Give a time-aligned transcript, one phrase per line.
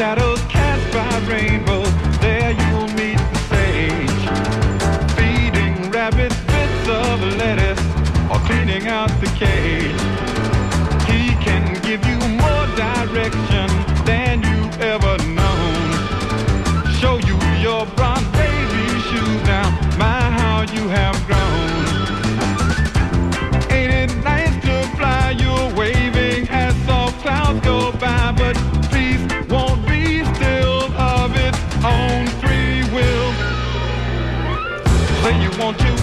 [0.00, 4.24] shadows cast by rainbows, there you'll meet the sage.
[5.14, 7.84] Feeding rabbits bits of lettuce
[8.30, 10.09] or cleaning out the cage.
[35.60, 35.99] Want to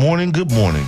[0.00, 0.86] morning, good morning, good morning,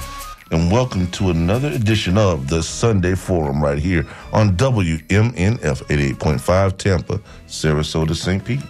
[0.51, 7.19] and welcome to another edition of the Sunday Forum right here on WMNF 88.5 Tampa,
[7.47, 8.45] Sarasota, St.
[8.45, 8.61] Pete.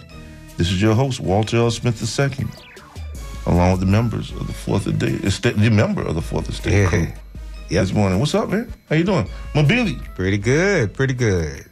[0.57, 1.71] This is your host, Walter L.
[1.71, 2.45] Smith II,
[3.47, 6.73] along with the members of the Fourth Estate, estate the member of the Fourth Estate
[6.73, 6.87] Yeah.
[6.87, 7.07] crew
[7.69, 7.83] Yep.
[7.85, 8.19] this morning.
[8.19, 8.71] What's up, man?
[8.89, 9.27] How you doing?
[9.53, 9.99] Mobili.
[10.15, 11.65] Pretty good, pretty good.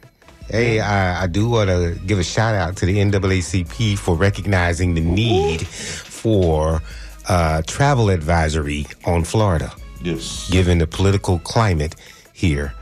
[0.50, 4.94] Hey, I, I do want to give a shout out to the NAACP for recognizing
[4.94, 6.82] the need for
[7.28, 9.72] uh, travel advisory on Florida,
[10.02, 10.48] Yes.
[10.50, 11.94] given the political climate
[12.32, 12.74] here.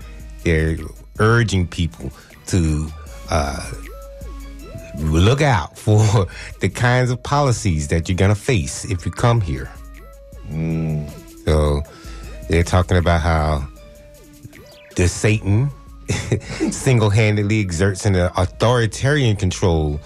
[0.45, 0.77] They're
[1.19, 2.11] urging people
[2.47, 2.89] to
[3.31, 3.71] uh,
[4.99, 6.27] look out for
[6.61, 9.71] the kinds of policies that you're going to face if you come here.
[11.45, 11.83] So
[12.49, 13.69] they're talking about how
[14.97, 15.71] the Satan
[16.71, 20.01] single-handedly exerts an authoritarian control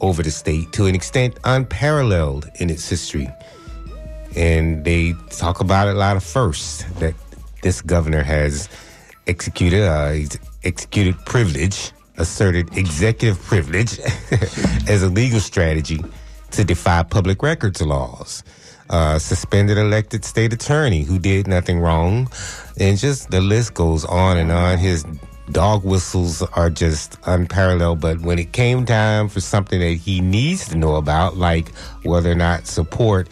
[0.00, 3.28] over the state to an extent unparalleled in its history.
[4.36, 7.14] And they talk about a lot of firsts that
[7.62, 8.68] this governor has
[9.26, 9.82] executed.
[9.82, 13.98] Uh, he's executed privilege, asserted executive privilege
[14.88, 16.02] as a legal strategy
[16.52, 18.42] to defy public records laws.
[18.88, 22.28] Uh, suspended elected state attorney who did nothing wrong.
[22.78, 24.78] And just the list goes on and on.
[24.78, 25.04] His
[25.52, 28.00] dog whistles are just unparalleled.
[28.00, 31.72] But when it came time for something that he needs to know about, like
[32.02, 33.28] whether or not support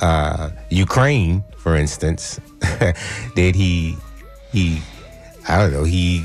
[0.00, 3.96] uh, Ukraine, for instance, that he
[4.52, 4.80] he
[5.48, 6.24] I don't know he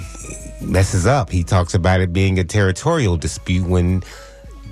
[0.62, 1.30] messes up.
[1.30, 4.04] He talks about it being a territorial dispute when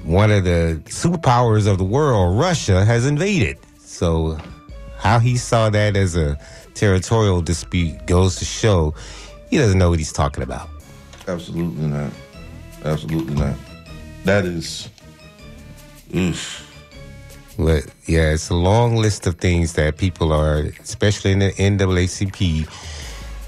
[0.04, 3.58] one of the superpowers of the world, Russia, has invaded.
[3.80, 4.38] So
[4.98, 6.38] how he saw that as a
[6.74, 8.94] territorial dispute goes to show
[9.50, 10.70] he doesn't know what he's talking about.
[11.28, 12.12] Absolutely not.
[12.84, 13.56] Absolutely not.
[14.26, 14.90] That is.
[16.16, 16.67] Oof.
[17.58, 22.68] But yeah, it's a long list of things that people are, especially in the NAACP,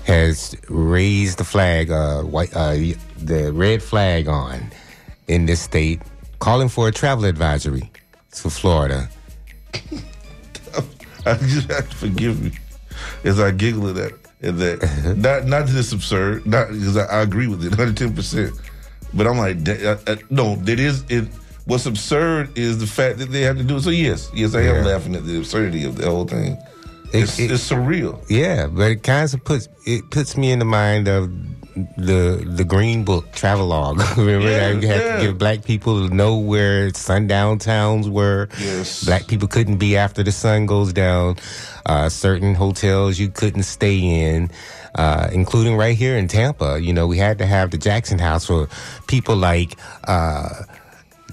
[0.06, 2.74] has raised the flag, uh, white, uh,
[3.18, 4.72] the red flag on
[5.28, 6.02] in this state,
[6.40, 7.92] calling for a travel advisory
[8.32, 9.08] to Florida.
[11.26, 12.52] I just have to forgive me
[13.24, 14.14] as I giggle at that.
[14.42, 17.98] At that, not not that it's absurd, not because I, I agree with it, hundred
[17.98, 18.54] ten percent.
[19.14, 21.28] But I'm like, da- uh, uh, no, that is it.
[21.70, 23.82] What's absurd is the fact that they have to do it.
[23.82, 24.86] So yes, yes, I am Yeah.
[24.92, 26.54] laughing at the absurdity of the whole thing.
[27.14, 28.20] It- It's, it- it's surreal.
[28.30, 31.30] Yeah, but it kind of puts it puts me in the mind of
[31.98, 34.02] the the Green Book travelogue.
[34.18, 35.16] Remember Yeah, that you had yeah.
[35.18, 38.50] to give black people to know where sundown towns were.
[38.60, 39.04] Yes.
[39.06, 41.38] Black people couldn't be after the sun goes down.
[41.86, 44.50] Uh, certain hotels you couldn't stay in,
[44.96, 46.80] uh, including right here in Tampa.
[46.82, 48.68] You know, we had to have the Jackson House for
[49.08, 49.78] people like
[50.08, 50.50] uh,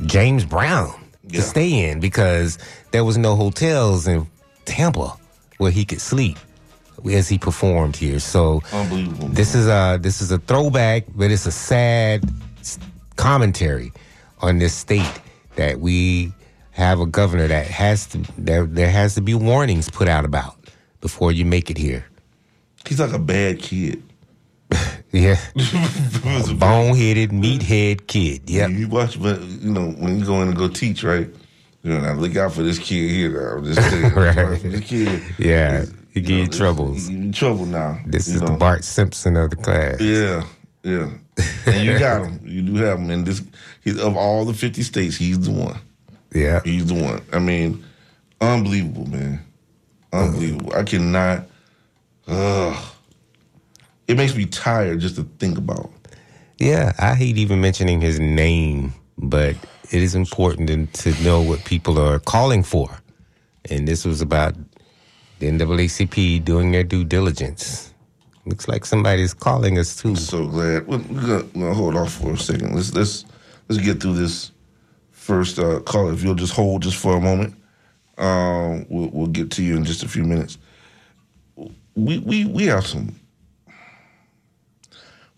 [0.06, 0.93] James Brown
[1.28, 1.40] Yeah.
[1.40, 2.58] to stay in because
[2.93, 4.26] there was no hotels in
[4.64, 5.16] Tampa
[5.58, 6.38] where he could sleep
[7.10, 8.19] as he performed here.
[8.20, 8.62] So
[9.28, 12.25] this is a this is a throwback, but it's a sad
[13.16, 13.93] commentary
[14.40, 15.20] on this state
[15.56, 16.32] that we
[16.72, 20.56] have a governor that has to there there has to be warnings put out about
[21.00, 22.04] before you make it here.
[22.87, 24.02] He's like a bad kid.
[25.12, 28.50] Yeah, boneheaded meathead kid.
[28.50, 28.66] Yeah.
[28.66, 31.28] You watch, but you know when you go in and go teach, right?
[31.82, 33.30] You know, now look out for this kid here.
[33.56, 33.60] Now.
[33.62, 34.60] This kid, Right.
[34.62, 35.22] this kid.
[35.38, 37.08] Yeah, he give you this- troubles.
[37.08, 37.98] You trouble now.
[38.06, 38.50] This is the.
[38.52, 40.00] Bart Simpson of the class.
[40.00, 40.44] Yeah,
[40.82, 41.08] yeah.
[41.66, 42.40] And you got him.
[42.44, 43.08] You do have him.
[43.10, 43.42] And this,
[43.84, 45.78] he's of all the fifty states, he's the one.
[46.34, 46.60] Yeah.
[46.64, 47.22] He's the one.
[47.32, 47.82] I mean,
[48.40, 49.40] unbelievable, man.
[50.12, 50.74] Unbelievable.
[50.74, 51.46] I cannot.
[52.26, 52.76] Ugh.
[54.08, 55.90] It makes me tired just to think about.
[56.58, 59.56] Yeah, I hate even mentioning his name, but
[59.90, 62.88] it is important to, know what people are calling for.
[63.70, 64.54] And this was about
[65.38, 67.92] the NAACP doing their due diligence.
[68.46, 70.14] Looks like somebody's calling us too.
[70.14, 70.86] So glad.
[70.86, 72.74] We're gonna, we're gonna hold off for a second.
[72.76, 73.24] Let's let's
[73.68, 74.52] let's get through this
[75.10, 76.10] first uh, call.
[76.10, 77.56] If you'll just hold just for a moment,
[78.18, 80.58] um, we'll we'll get to you in just a few minutes.
[81.96, 83.16] We we we have some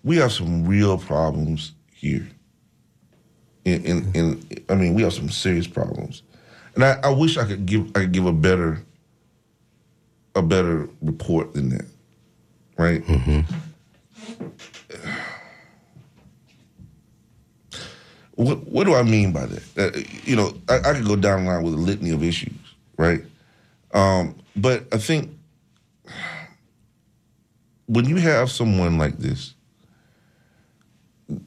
[0.04, 2.26] we have some real problems here.
[3.64, 6.22] In, I mean, we have some serious problems,
[6.74, 8.82] and I, I wish I could give I could give a better
[10.34, 11.86] a better report than that,
[12.76, 13.02] right?
[18.36, 19.62] What what do I mean by that?
[19.76, 22.54] Uh, you know, I, I could go down the line with a litany of issues,
[22.96, 23.24] right?
[23.92, 25.36] Um, but I think
[27.86, 29.54] when you have someone like this,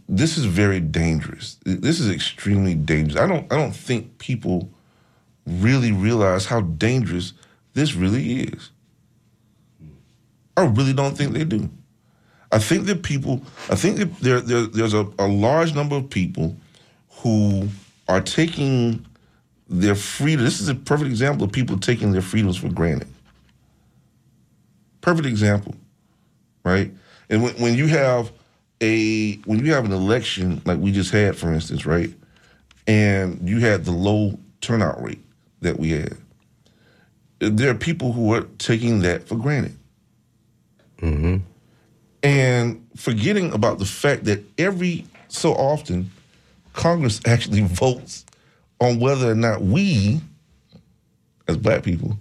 [0.08, 1.58] this is very dangerous.
[1.66, 3.20] This is extremely dangerous.
[3.20, 4.70] I don't I don't think people
[5.46, 7.34] really realize how dangerous
[7.74, 8.72] this really is.
[10.56, 11.70] I really don't think they do.
[12.52, 16.10] I think that people, I think that there, there there's a, a large number of
[16.10, 16.56] people
[17.10, 17.70] who
[18.08, 19.06] are taking
[19.70, 20.44] their freedom.
[20.44, 23.08] This is a perfect example of people taking their freedoms for granted.
[25.00, 25.76] Perfect example,
[26.64, 26.92] right?
[27.30, 28.32] And when, when you have
[28.82, 32.14] a when you have an election like we just had, for instance, right,
[32.88, 35.24] and you had the low turnout rate
[35.62, 36.18] that we had,
[37.40, 39.78] there are people who are taking that for granted
[41.02, 41.38] mm-hmm.
[42.24, 46.12] and forgetting about the fact that every so often
[46.74, 48.26] Congress actually votes
[48.80, 50.22] on whether or not we,
[51.48, 52.18] as black people,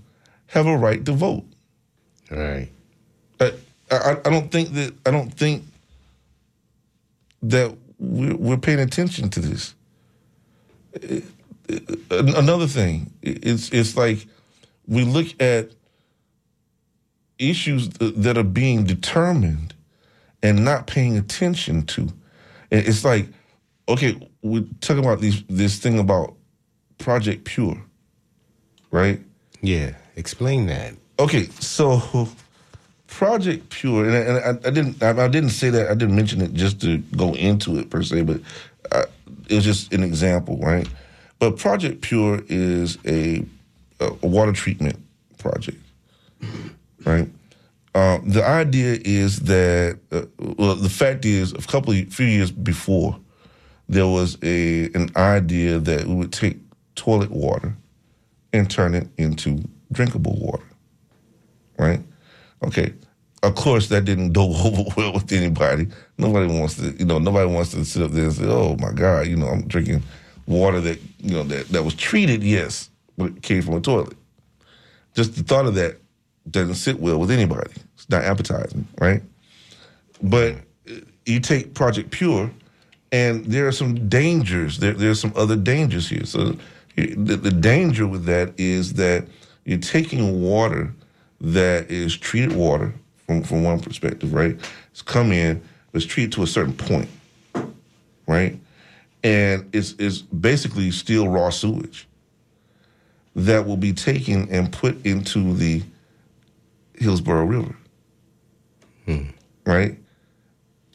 [0.46, 1.44] have a right to vote.
[2.30, 2.68] Right.
[3.38, 3.50] Uh,
[3.90, 5.64] I, I, I don't think that I don't think
[7.42, 9.74] that we're, we're paying attention to this.
[12.10, 14.26] Another thing, it's it's like
[14.86, 15.70] we look at
[17.38, 19.74] issues that are being determined
[20.42, 22.08] and not paying attention to.
[22.70, 23.28] It's like,
[23.88, 26.34] okay, we're talking about these this thing about
[26.98, 27.82] Project Pure,
[28.90, 29.20] right?
[29.62, 29.94] Yeah.
[30.16, 30.94] Explain that.
[31.18, 32.28] Okay, so
[33.10, 36.40] Project Pure, and, I, and I, I didn't, I, didn't say that, I didn't mention
[36.40, 38.40] it just to go into it per se, but
[38.92, 39.04] uh,
[39.48, 40.88] it was just an example, right?
[41.38, 43.44] But Project Pure is a,
[43.98, 44.96] a water treatment
[45.38, 45.78] project,
[47.04, 47.28] right?
[47.94, 52.52] Uh, the idea is that, uh, well, the fact is, a couple of few years
[52.52, 53.18] before,
[53.88, 56.58] there was a an idea that we would take
[56.94, 57.74] toilet water
[58.52, 60.69] and turn it into drinkable water.
[62.64, 62.92] Okay.
[63.42, 65.88] Of course, that didn't go over well with anybody.
[66.18, 68.92] Nobody wants to, you know, nobody wants to sit up there and say, "Oh my
[68.92, 70.02] God, you know, I'm drinking
[70.46, 74.16] water that, you know, that that was treated, yes, but it came from a toilet."
[75.14, 75.98] Just the thought of that
[76.50, 77.72] doesn't sit well with anybody.
[77.94, 79.22] It's not appetizing, right?
[80.22, 80.56] But
[81.26, 82.50] you take Project Pure,
[83.12, 84.78] and there are some dangers.
[84.78, 86.24] There, there's some other dangers here.
[86.24, 86.56] So
[86.96, 89.26] the, the danger with that is that
[89.64, 90.92] you're taking water
[91.40, 92.92] that is treated water
[93.26, 94.56] from, from one perspective, right?
[94.90, 95.62] It's come in,
[95.94, 97.08] it's treated to a certain point,
[98.26, 98.58] right?
[99.24, 102.06] And it's, it's basically still raw sewage
[103.36, 105.82] that will be taken and put into the
[106.94, 107.76] Hillsborough River,
[109.66, 109.96] right?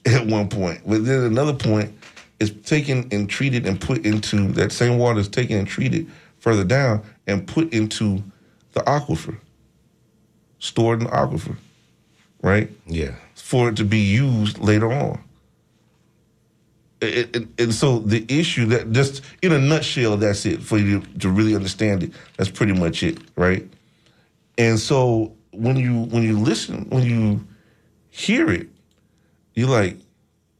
[0.06, 0.82] At one point.
[0.86, 1.94] But then another point
[2.40, 6.10] is taken and treated and put into that same water is taken and treated
[6.40, 8.22] further down and put into
[8.74, 9.38] the aquifer,
[10.66, 11.56] stored in the aquifer,
[12.42, 12.70] right?
[12.88, 13.16] Yeah.
[13.36, 15.20] For it to be used later on.
[17.02, 21.02] It- it- and so the issue that just in a nutshell, that's it for you
[21.20, 22.12] to really understand it.
[22.38, 23.68] That's pretty much it, right?
[24.58, 27.46] And so when you when you listen, when you
[28.10, 28.70] hear it,
[29.54, 29.98] you're like,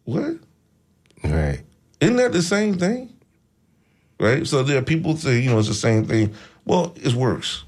[0.04, 0.36] what?
[1.24, 1.62] Right.
[2.00, 3.10] Isn't that the same thing?
[4.20, 4.46] Right?
[4.46, 6.34] So there are people say, you know, it's the same thing.
[6.66, 7.65] Well, it's worse.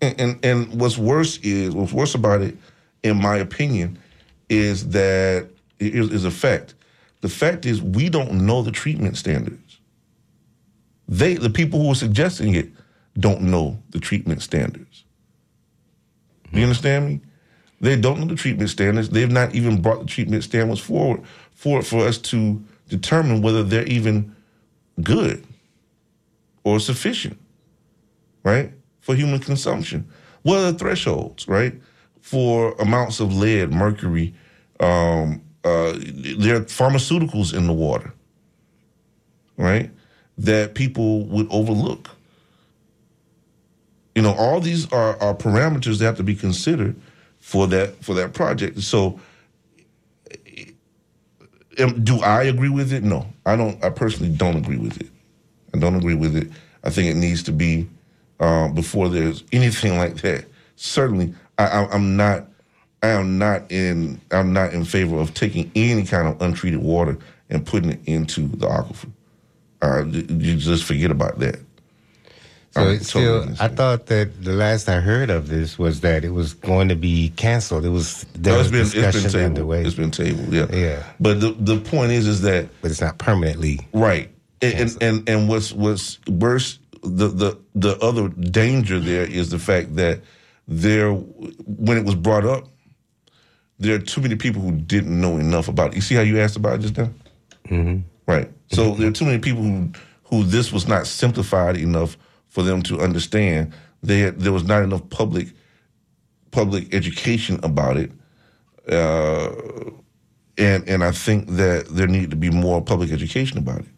[0.00, 2.56] And and, what's worse is what's worse about it,
[3.02, 3.98] in my opinion,
[4.48, 6.74] is that is, is a fact.
[7.20, 9.78] The fact is we don't know the treatment standards.
[11.08, 12.70] They the people who are suggesting it
[13.18, 15.04] don't know the treatment standards.
[16.52, 17.20] You understand me?
[17.80, 19.08] They don't know the treatment standards.
[19.10, 23.86] They've not even brought the treatment standards forward for for us to determine whether they're
[23.86, 24.34] even
[25.02, 25.44] good
[26.64, 27.38] or sufficient,
[28.44, 28.72] right,
[29.10, 30.08] for human consumption.
[30.42, 31.74] What are the thresholds, right,
[32.20, 34.34] for amounts of lead, mercury?
[34.78, 35.94] Um, uh,
[36.38, 38.14] there are pharmaceuticals in the water,
[39.56, 39.90] right,
[40.38, 42.08] that people would overlook.
[44.14, 46.94] You know, all these are, are parameters that have to be considered
[47.40, 48.80] for that for that project.
[48.80, 49.20] So,
[51.78, 53.02] am- do I agree with it?
[53.02, 53.82] No, I don't.
[53.84, 55.10] I personally don't agree with it.
[55.74, 56.48] I don't agree with it.
[56.84, 57.88] I think it needs to be
[58.40, 60.46] uh, before there's anything like that.
[60.76, 62.46] Certainly, I, I, I'm not.
[63.02, 64.20] I am not in.
[64.30, 67.16] I'm not in favor of taking any kind of untreated water
[67.48, 69.10] and putting it into the aquifer.
[69.82, 71.58] Uh, you just forget about that.
[72.72, 76.24] So I'm it's still, I thought that the last I heard of this was that
[76.24, 77.84] it was going to be canceled.
[77.84, 79.46] It was there No, was it's been it's discussions been tabled.
[79.58, 80.52] underway, It's been tabled.
[80.52, 80.66] Yeah.
[80.72, 81.02] Yeah.
[81.18, 83.80] But the the point is, is that but it's not permanently.
[83.92, 84.30] Right.
[84.62, 89.58] And, and and and what's what's worse the the the other danger there is the
[89.58, 90.20] fact that
[90.68, 92.68] there when it was brought up,
[93.78, 95.96] there are too many people who didn't know enough about it.
[95.96, 97.10] You see how you asked about it just now?
[97.68, 98.00] Mm-hmm.
[98.26, 98.50] Right.
[98.72, 99.90] So there are too many people who
[100.24, 102.16] who this was not simplified enough
[102.48, 103.72] for them to understand.
[104.02, 105.48] They had, there was not enough public
[106.50, 108.12] public education about it.
[108.88, 109.50] Uh,
[110.58, 113.88] and and I think that there needed to be more public education about it,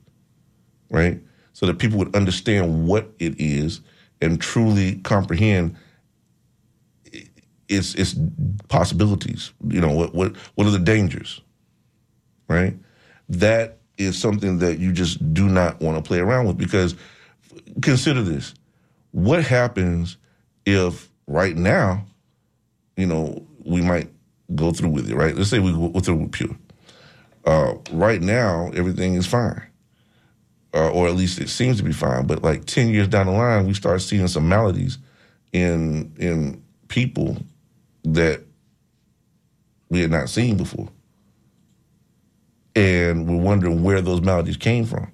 [0.91, 1.21] right?
[1.53, 3.81] So that people would understand what it is
[4.21, 5.77] and truly comprehend
[7.69, 8.15] its its
[8.69, 9.53] possibilities.
[9.69, 11.41] You know what what what are the dangers,
[12.49, 12.77] right?
[13.29, 16.95] That is something that you just do not want to play around with because
[17.81, 18.55] consider this:
[19.13, 20.17] what happens
[20.67, 22.05] if right now,
[22.97, 24.11] you know, we might
[24.55, 25.35] go through with it, right?
[25.35, 26.57] Let's say we go through with pure.
[27.45, 29.63] Uh, right now, everything is fine,
[30.75, 32.27] uh, or at least it seems to be fine.
[32.27, 34.99] But like ten years down the line, we start seeing some maladies
[35.53, 37.37] in in people
[38.05, 38.43] that
[39.89, 40.89] we had not seen before,
[42.75, 45.11] and we're wondering where those maladies came from.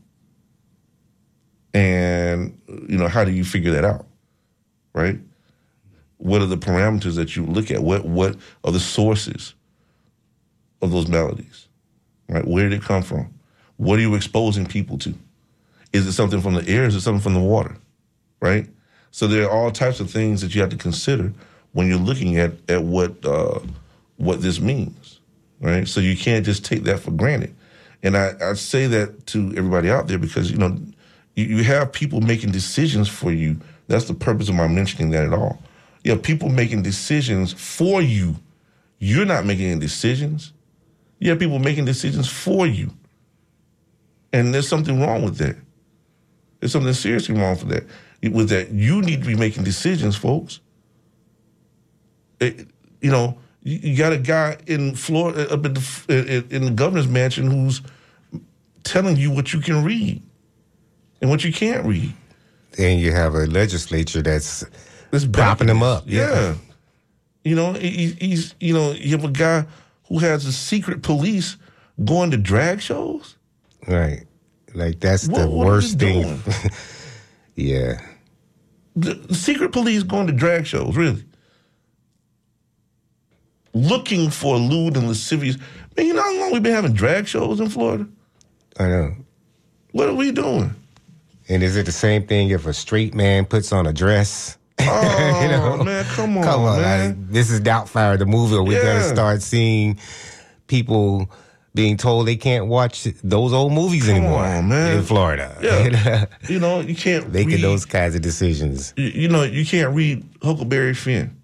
[1.75, 4.07] And you know, how do you figure that out,
[4.95, 5.19] right?
[6.19, 7.83] What are the parameters that you look at?
[7.83, 9.55] What what are the sources
[10.81, 11.67] of those maladies?
[12.29, 12.47] Right?
[12.47, 13.33] Where did it come from?
[13.77, 15.15] What are you exposing people to?
[15.93, 16.85] Is it something from the air?
[16.85, 17.77] Is it something from the water?
[18.41, 18.69] Right?
[19.11, 21.33] So there are all types of things that you have to consider
[21.73, 23.61] when you're looking at at what uh,
[24.17, 25.21] what this means.
[25.61, 25.89] Right?
[25.89, 27.55] So you can't just take that for granted.
[28.03, 30.79] And I, I say that to everybody out there because you know
[31.35, 33.57] you, you have people making decisions for you.
[33.89, 35.63] That's the purpose of my mentioning that at all.
[36.05, 38.37] You have people making decisions for you.
[38.99, 40.53] You're not making any decisions.
[41.19, 42.91] You have people making decisions for you.
[44.33, 45.57] And there's something wrong with that.
[46.61, 48.33] There's something seriously wrong with that.
[48.33, 50.61] With that, you need to be making decisions, folks.
[52.41, 52.69] It-
[53.01, 57.49] you know, you, got a guy in Florida up in the in, the governor's mansion
[57.51, 57.81] who's
[58.83, 60.21] telling you what you can read
[61.21, 62.13] and what you can't read.
[62.79, 64.65] And you have a legislature that's
[65.13, 66.55] It's Propping him up, yeah.
[67.45, 69.65] You know, he, he's you know you have a guy
[70.09, 71.57] who has a secret police
[72.05, 73.37] going to drag shows.
[73.87, 74.25] right.
[74.75, 76.41] Like that's What- the what worst thing.
[77.57, 78.01] yeah.
[78.97, 81.25] The, secret police going to drag shows, really.
[83.75, 85.57] Looking for lewd and lascivious.
[85.97, 88.07] Man, you know how long we've been having drag shows in Florida?
[88.79, 89.15] I know.
[89.93, 90.75] What are we doing?
[91.49, 94.57] And is it the same thing if a straight man puts on a dress?
[94.81, 95.85] Oh You know?
[95.85, 97.09] man, come on, Come on, man.
[97.09, 98.55] like, this is Doubtfire, the movie.
[98.55, 99.01] Or we're Yeah.
[99.01, 99.99] gonna start seeing
[100.67, 101.31] people
[101.75, 105.57] being told they can't watch those old movies anymore on, in Florida.
[105.63, 106.27] Yeah.
[106.49, 108.95] you know, you can't Making read, those kinds of decisions.
[108.97, 111.37] you, you know, you can't read Huckleberry Finn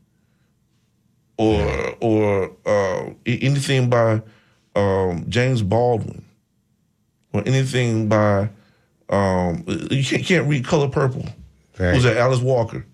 [1.37, 4.23] or or uh, anything by
[4.76, 6.25] um, James Baldwin
[7.33, 8.49] or anything by
[9.09, 11.26] um, you can't, can't read Color Purple.
[11.78, 11.95] Right.
[11.95, 12.16] Who's that?
[12.16, 12.87] Alice Walker.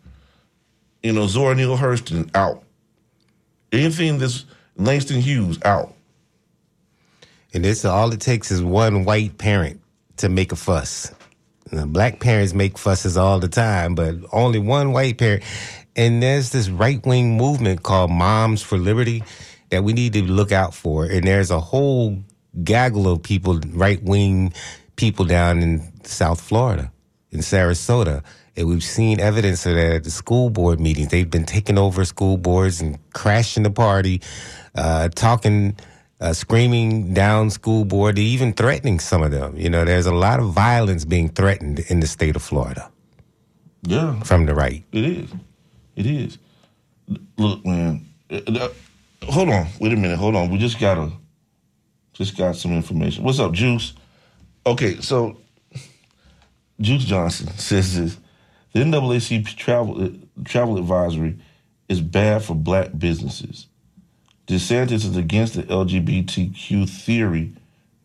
[1.03, 2.63] You know, Zora Neale Hurston out.
[3.73, 4.45] Anything that's
[4.77, 5.95] Langston Hughes out.
[7.53, 9.81] And this all it takes is one white parent
[10.19, 11.13] to make a fuss.
[11.73, 15.45] Now, black parents make fusses all the time, but only one white parent.
[15.97, 19.23] And there's this right wing movement called Moms for Liberty
[19.71, 21.05] that we need to look out for.
[21.05, 22.19] And there's a whole
[22.65, 24.53] gaggle of people, right wing
[24.97, 26.93] people down in South Florida,
[27.31, 28.23] in Sarasota.
[28.57, 31.09] And we've seen evidence of that at the school board meetings.
[31.09, 34.23] They've been taking over school boards and crashing the party,
[34.75, 35.77] uh, talking,
[36.21, 39.57] uh, screaming down school board, even threatening some of them.
[39.57, 42.91] You know, there's a lot of violence being threatened in the state of Florida
[43.83, 44.21] Yeah.
[44.21, 44.85] from the right.
[44.93, 45.31] It is.
[45.97, 46.39] It is.
[47.39, 48.07] Look, man.
[48.31, 48.69] uh, uh,
[49.25, 49.67] hold on.
[49.81, 50.19] Wait a minute.
[50.19, 50.51] Hold on.
[50.51, 51.13] We just got to
[52.13, 53.25] just got some information.
[53.25, 53.95] What's up, Juice?
[54.67, 55.39] Okay, so
[56.81, 58.19] Juice Johnson says this:
[58.75, 60.09] the NAACP travel uh,
[60.45, 61.39] travel advisory
[61.89, 63.67] is bad for black businesses.
[64.51, 67.53] DeSantis is against the LGBTQ theory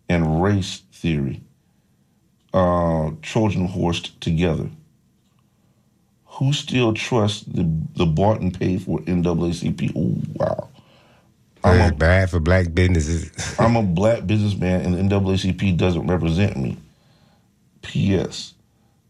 [0.08, 1.42] and race theory.
[2.54, 4.70] Uh, Trojan horsed together
[6.36, 7.64] who still trusts the
[7.96, 9.96] the bought and paid for NAACP?
[9.96, 10.70] Ooh, wow.
[11.64, 13.32] I'm a, bad for black businesses.
[13.60, 16.78] I'm a black businessman and the NAACP doesn't represent me.
[17.82, 18.54] P.S.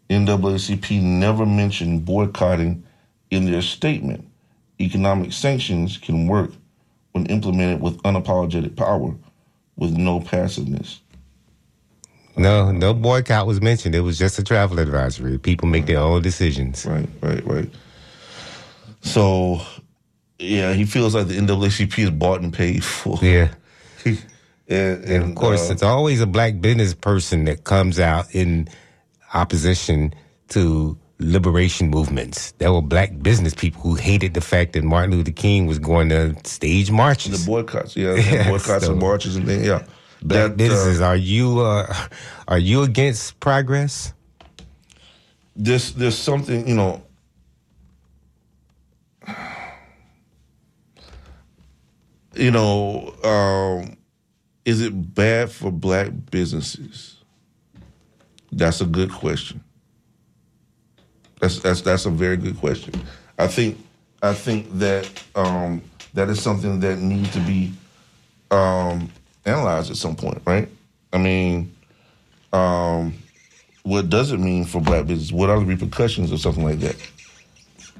[0.09, 2.83] NAACP never mentioned boycotting
[3.31, 4.25] in their statement.
[4.79, 6.51] Economic sanctions can work
[7.15, 9.15] when implemented with unapologetic power,
[9.77, 10.99] with no passiveness.
[12.35, 13.95] no, no boycott was mentioned.
[13.95, 15.37] It was just a travel advisory.
[15.37, 16.85] People make their own decisions.
[16.85, 17.69] Right, right, right.
[18.99, 19.61] So,
[20.39, 23.17] yeah, he feels like the NAACP is bought and paid for.
[23.21, 23.53] Yeah.
[24.03, 24.19] and,
[24.67, 28.67] and, And of course, uh, it's always a black business person that comes out in
[29.33, 30.13] opposition
[30.49, 32.51] to liberation movements.
[32.57, 36.09] There were black business people who hated the fact that Martin Luther King was going
[36.09, 37.45] to stage marches.
[37.45, 39.79] the boycotts, yeah, Yeah, boycotts so- and marches and things, yeah.
[40.21, 41.93] black That, uh, businesses, are you uh,
[42.47, 44.13] are you against progress?
[45.55, 47.01] there's there's something you know.
[52.35, 53.95] You know, um,
[54.65, 57.17] is it bad for black businesses?
[58.51, 59.63] That's a good question.
[61.45, 62.93] That's that's that's a very good question.
[63.37, 63.77] I think
[64.23, 65.79] I think that um,
[66.15, 67.71] that is something that needs to be
[68.49, 69.11] um,
[69.45, 70.67] analyzed at some point, right?
[71.13, 71.75] I mean,
[72.51, 73.13] um,
[73.83, 75.31] what does it mean for black business?
[75.31, 76.95] What are the repercussions of something like that?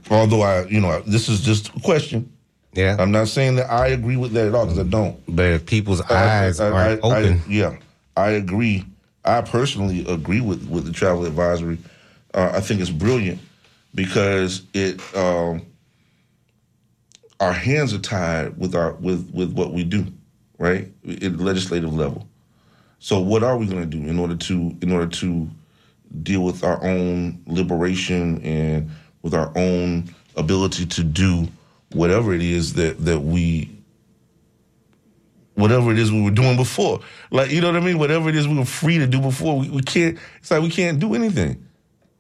[0.10, 2.32] Although I, you know, this is just a question.
[2.74, 5.20] Yeah, I'm not saying that I agree with that at all because I don't.
[5.28, 7.78] but if people's eyes I- I- I- open, yeah,
[8.18, 8.86] I agree.
[9.24, 11.78] I personally agree with with the travel advisory.
[12.36, 13.40] Uh, I think it's brilliant
[13.96, 15.66] because it um,
[17.40, 20.06] our hands are tied with our with with what we do,
[20.60, 20.92] right?
[21.08, 22.28] At legislative level.
[23.00, 25.50] So what are we going to do in order to in order to
[26.24, 28.90] deal with our own liberation and
[29.22, 31.48] with our own ability to do
[31.94, 33.76] whatever it is that that we
[35.56, 37.00] whatever it is we were doing before.
[37.32, 37.98] Like, you know what I mean?
[37.98, 40.70] Whatever it is we were free to do before, we, we can't, it's like we
[40.70, 41.65] can't do anything,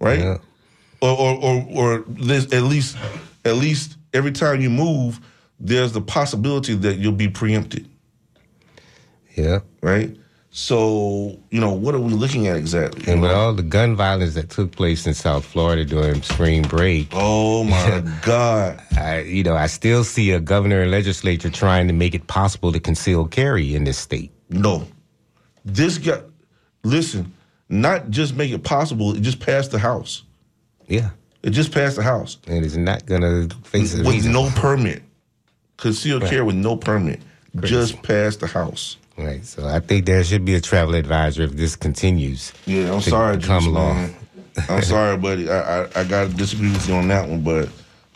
[0.05, 0.19] right?
[0.19, 0.37] Yeah.
[1.01, 2.97] Or, or, or, or there's at least,
[3.43, 5.19] at least every time you move,
[5.59, 7.87] there's the possibility that you'll be preempted,
[9.35, 10.15] yeah, right?
[10.51, 13.11] So you know, what are we looking at exactly?
[13.11, 17.09] And with all the gun violence that took place in South Florida during spring break,
[17.11, 18.81] oh my God!
[18.97, 22.71] I, you know, I still see a governor and legislature trying to make it possible
[22.71, 24.31] to conceal carry in this state.
[24.49, 24.87] No,
[25.65, 26.21] this guy.
[26.83, 27.33] Listen,
[27.69, 29.15] not just make it possible.
[29.15, 30.23] It just passed the House.
[30.87, 31.09] Yeah,
[31.43, 35.01] It just passed the House and it's not gonna face a with no permit.
[35.77, 36.29] Concealed Right.
[36.31, 37.19] carry with no permit.
[37.61, 38.97] Just passed the House.
[39.17, 39.45] Right.
[39.45, 42.51] So I think there should be a travel advisor if this continues.
[42.65, 43.93] Yeah, I'm to sorry, law.
[43.93, 44.15] man.
[44.69, 45.49] I'm sorry, buddy.
[45.49, 47.69] I, I I gotta disagree with you on that one, but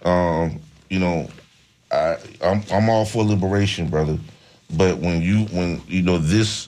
[0.08, 0.60] um,
[0.90, 1.30] you know,
[1.92, 4.18] I I'm I'm all for liberation, brother.
[4.76, 6.68] But when you when you know this,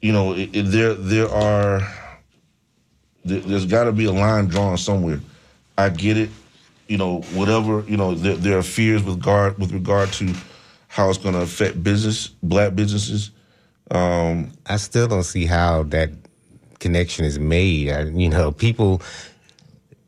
[0.00, 1.80] you know, it, it, there there are
[3.24, 5.20] there, there's got to be a line drawn somewhere.
[5.76, 6.30] I get it,
[6.86, 8.14] you know, whatever you know.
[8.14, 10.34] There, there are fears with regard with regard to
[10.88, 13.30] how it's going to affect business, black businesses.
[13.90, 16.10] Um, I still don't see how that
[16.78, 17.90] connection is made.
[17.90, 19.02] I, you know, people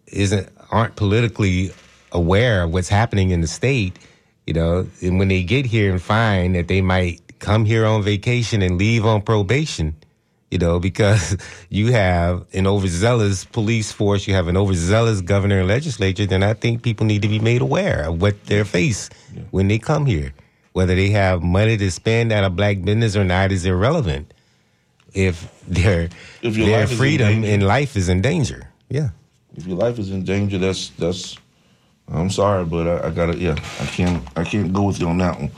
[0.07, 1.73] isn't aren't politically
[2.13, 3.99] aware of what's happening in the state.
[4.47, 8.03] You know, and when they get here and find that they might come here on
[8.03, 9.97] vacation and leave on probation,
[10.51, 11.37] you know, because
[11.69, 16.55] you have an overzealous police force, you have an overzealous governor and legislature, then I
[16.55, 19.11] think people need to be made aware of what they face
[19.51, 20.33] when they come here.
[20.73, 24.33] Whether they have money to spend at a black business or not is irrelevant.
[25.13, 26.09] If their
[26.43, 28.71] If your their life is in freedom in life is in danger.
[28.89, 29.09] Yeah.
[29.57, 31.37] if your life is in danger, that's that's.
[32.09, 33.37] I'm sorry, but I, I gotta.
[33.37, 34.23] Yeah, I can't.
[34.37, 35.51] I can't go with you on that one.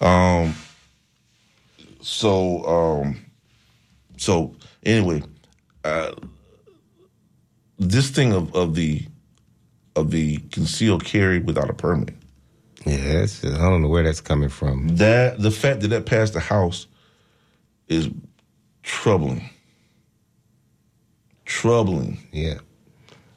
[0.00, 0.54] Um.
[2.04, 3.24] So um.
[4.18, 5.22] So anyway,
[5.84, 6.12] uh,
[7.78, 9.06] this thing of of the
[9.96, 12.14] of the concealed carry without a permit.
[12.84, 14.88] Yeah, that's, I don't know where that's coming from.
[14.96, 16.86] That the fact that that passed the House
[17.88, 18.10] is
[18.82, 19.48] troubling.
[21.46, 22.18] Troubling.
[22.32, 22.58] Yeah.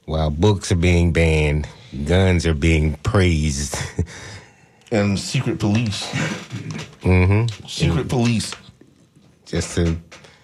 [0.05, 1.69] While books are being banned,
[2.05, 3.77] guns are being praised.
[4.91, 6.05] And secret police.
[7.01, 7.67] Mm-hmm.
[7.67, 8.53] Secret police.
[9.45, 9.97] Just to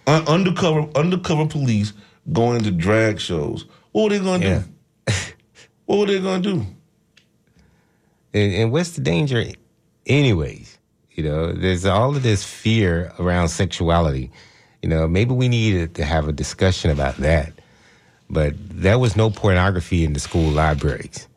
[0.05, 1.93] Un- undercover undercover police
[2.31, 3.65] going to drag shows.
[3.91, 4.63] What were they gonna Yeah.
[5.07, 5.13] do?
[5.85, 6.65] what were they gonna do?
[8.33, 9.45] And, and what's the danger,
[10.07, 10.77] anyways?
[11.11, 14.31] You know, there's all of this fear around sexuality.
[14.81, 17.53] You know, maybe we needed to have a discussion about that.
[18.29, 21.27] But there was no pornography in the school libraries.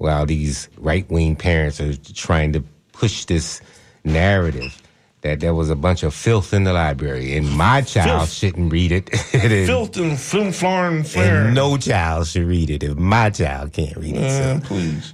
[0.00, 3.60] While these right wing parents are trying to push this
[4.02, 4.80] narrative
[5.20, 8.32] that there was a bunch of filth in the library, and my child Filth.
[8.32, 9.10] shouldn't read it.
[9.34, 11.50] And- Filth and film flaring flare.
[11.50, 14.30] no child should read it if my child can't read it.
[14.30, 14.66] So.
[14.66, 15.12] Please.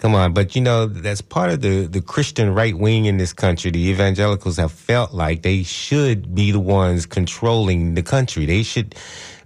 [0.00, 3.32] Come on, but you know that's part of the the Christian right wing in this
[3.32, 3.70] country.
[3.70, 8.44] The evangelicals have felt like they should be the ones controlling the country.
[8.44, 8.94] They should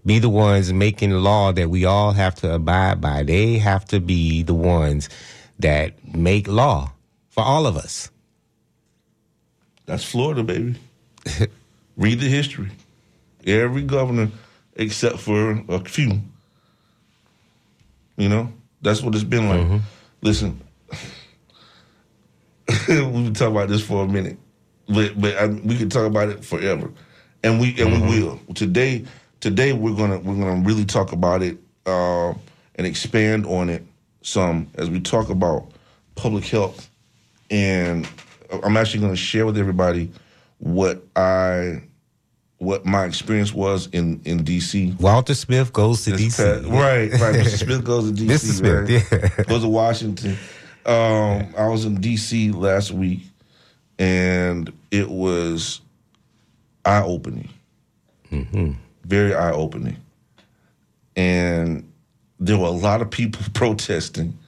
[0.04, 3.22] be the ones making law that we all have to abide by.
[3.22, 5.08] They have to be the ones
[5.58, 6.92] that make law
[7.28, 8.10] for all of us.
[9.86, 10.76] That's Florida, baby.
[11.96, 12.70] Read the history.
[13.46, 14.30] Every governor,
[14.74, 16.20] except for a few.
[18.16, 19.60] You know, that's what it's been like.
[19.60, 19.78] Mm-hmm.
[20.20, 20.60] Listen,
[22.88, 24.38] we've been talking about this for a minute,
[24.88, 26.90] but but I, we could talk about it forever,
[27.42, 28.08] and we and we mm-hmm.
[28.08, 28.54] will.
[28.54, 29.04] Today,
[29.42, 32.30] today we're gonna we're gonna really talk about it uh,
[32.76, 33.84] and expand on it
[34.22, 35.66] some as we talk about
[36.14, 36.88] public health
[37.50, 38.08] and
[38.64, 40.10] I'm actually going to share with everybody
[40.58, 41.82] what I
[42.58, 44.98] what my experience was in in DC.
[45.00, 46.42] Walter Smith goes to This D.C.
[46.42, 47.34] past- right, right.
[47.34, 47.64] Mr.
[47.64, 48.28] Smith goes to DC.
[48.28, 48.52] Mr.
[48.52, 49.22] Smith, right?
[49.38, 49.44] yeah.
[49.44, 50.36] goes to Washington.
[50.86, 53.20] Um, I was in DC last week,
[53.98, 55.80] and it was
[56.84, 57.48] eye opening,
[59.04, 59.96] very eye opening,
[61.16, 61.90] and
[62.38, 64.38] there were a lot of people protesting,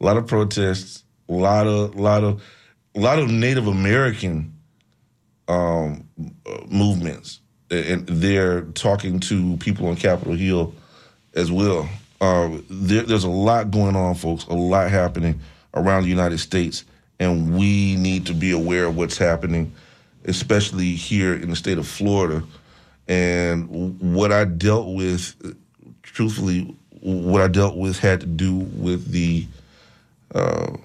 [0.00, 2.42] a lot of protests, a lot of, lot of,
[2.94, 4.52] a lot of Native American
[5.48, 6.08] um,
[6.68, 10.74] movements, and they're talking to people on Capitol Hill
[11.34, 11.88] as well.
[12.20, 14.44] Uh, there, there's a lot going on, folks.
[14.46, 15.40] A lot happening
[15.74, 16.84] around the United States,
[17.18, 19.72] and we need to be aware of what's happening,
[20.24, 22.44] especially here in the state of Florida.
[23.08, 25.56] And what I dealt with,
[26.02, 29.46] truthfully, what I dealt with had to do with the
[30.34, 30.76] uh,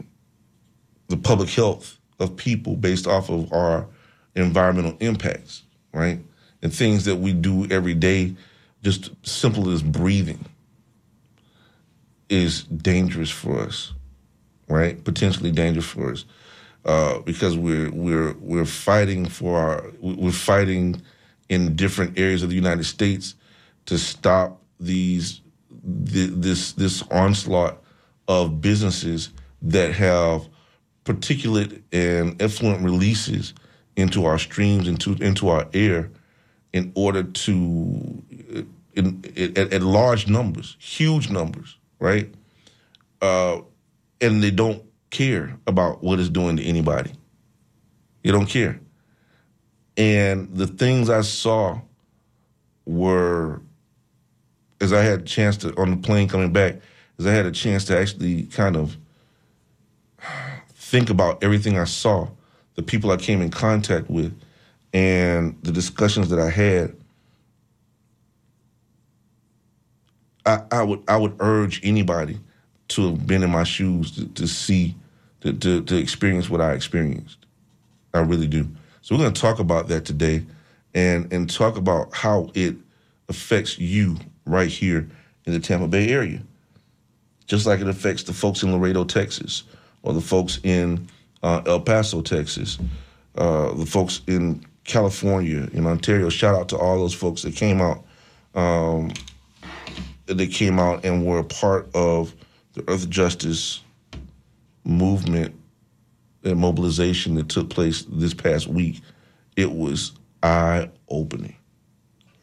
[1.10, 3.88] the public health of people based off of our
[4.36, 6.20] environmental impacts, right?
[6.62, 8.36] And things that we do every day,
[8.84, 10.46] just simple as breathing,
[12.30, 13.94] is dangerous for us,
[14.68, 15.04] right?
[15.04, 16.26] Potentially dangerous for us.
[16.86, 21.02] uh, because we're we're we're fighting for our we're fighting
[21.50, 23.36] in different areas of the United States
[23.86, 25.42] to stop these
[26.06, 27.82] th- this this onslaught
[28.28, 29.30] of businesses
[29.62, 30.48] that have
[31.06, 33.54] particulate and effluent releases
[33.96, 36.12] into our streams into into our air
[36.74, 42.34] in order to in, in at, at large numbers huge numbers right?
[43.22, 43.62] Uh,
[44.22, 47.12] and they don't care about what it's doing to anybody.
[48.24, 48.80] They don't care
[49.98, 51.80] and the things i saw
[52.86, 53.62] were
[54.80, 56.76] as i had a chance to on the plane coming back
[57.20, 58.96] as i had a chance to actually kind of
[60.88, 62.30] think about everything I saw,
[62.76, 64.34] the people I came in contact with,
[64.94, 66.96] and the discussions that I had,
[70.46, 72.40] I, I would I would urge anybody
[72.90, 74.96] to have been in my shoes to, to see,
[75.42, 77.46] to, to, to experience what I experienced.
[78.14, 78.66] I really do.
[79.08, 80.44] So we're going to talk about that today,
[80.94, 82.76] and and talk about how it
[83.30, 85.08] affects you right here
[85.46, 86.42] in the Tampa Bay area,
[87.46, 89.64] just like it affects the folks in Laredo, Texas,
[90.04, 91.08] or the folks in
[91.42, 92.80] uh, El Paso, Texas,
[93.38, 96.28] uh, the folks in California, in Ontario.
[96.28, 98.04] Shout out to all those folks that came out.
[98.56, 99.14] Um,
[100.26, 102.36] that came out and were a part of
[102.74, 103.80] the Earthjustice
[104.84, 105.57] movement
[106.44, 109.02] and mobilization that took place this past week.
[109.56, 111.56] It was eye opening,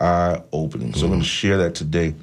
[0.00, 0.94] eye opening.
[0.94, 2.14] So I'm going to share that today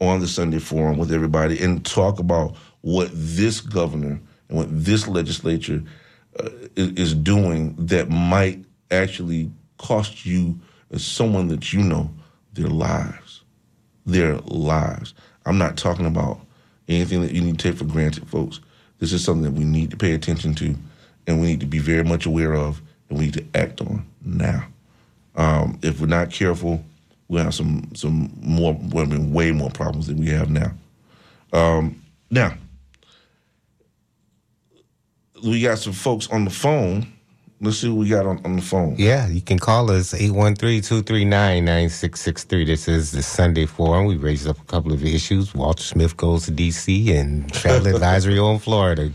[0.00, 5.08] on the Sunday Forum with everybody and talk about what this governor and what this
[5.08, 5.82] legislature
[6.38, 10.58] uh, is, is doing that might actually cost you
[10.90, 12.10] as someone that you know
[12.52, 13.42] their lives,
[14.04, 15.14] their lives.
[15.44, 16.40] I'm not talking about
[16.88, 18.60] anything that you need to take for granted, folks.
[18.98, 20.74] This is something that we need to pay attention to,
[21.26, 24.06] and we need to be very much aware of, and we need to act on
[24.22, 24.66] now.
[25.36, 26.84] Um, if we're not careful,
[27.28, 30.72] we'll have some some more, I mean, way more problems than we have now.
[31.52, 32.54] Um, now,
[35.44, 37.12] we got some folks on the phone.
[37.58, 38.96] Let's see what we got on, on the phone.
[38.98, 42.66] Yeah, you can call us 813-239-9663.
[42.66, 44.04] This is the Sunday Forum.
[44.04, 45.54] We raised up a couple of issues.
[45.54, 47.16] Walter Smith goes to D.C.
[47.16, 49.10] and travel advisory on Florida.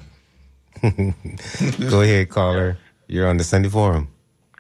[1.90, 2.78] Go ahead, caller.
[3.08, 4.08] You're on the Sunday Forum.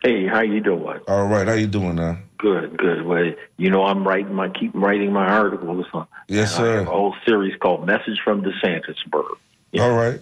[0.03, 0.99] Hey, how you doing?
[1.07, 2.17] All right, how you doing now?
[2.37, 3.03] Good, good.
[3.05, 5.85] Well, you know, I'm writing my keep writing my articles.
[5.93, 6.77] On, Yes, and I sir.
[6.79, 9.37] have a whole series called "Message from DeSantisburg."
[9.71, 9.83] Yeah.
[9.83, 10.19] All right.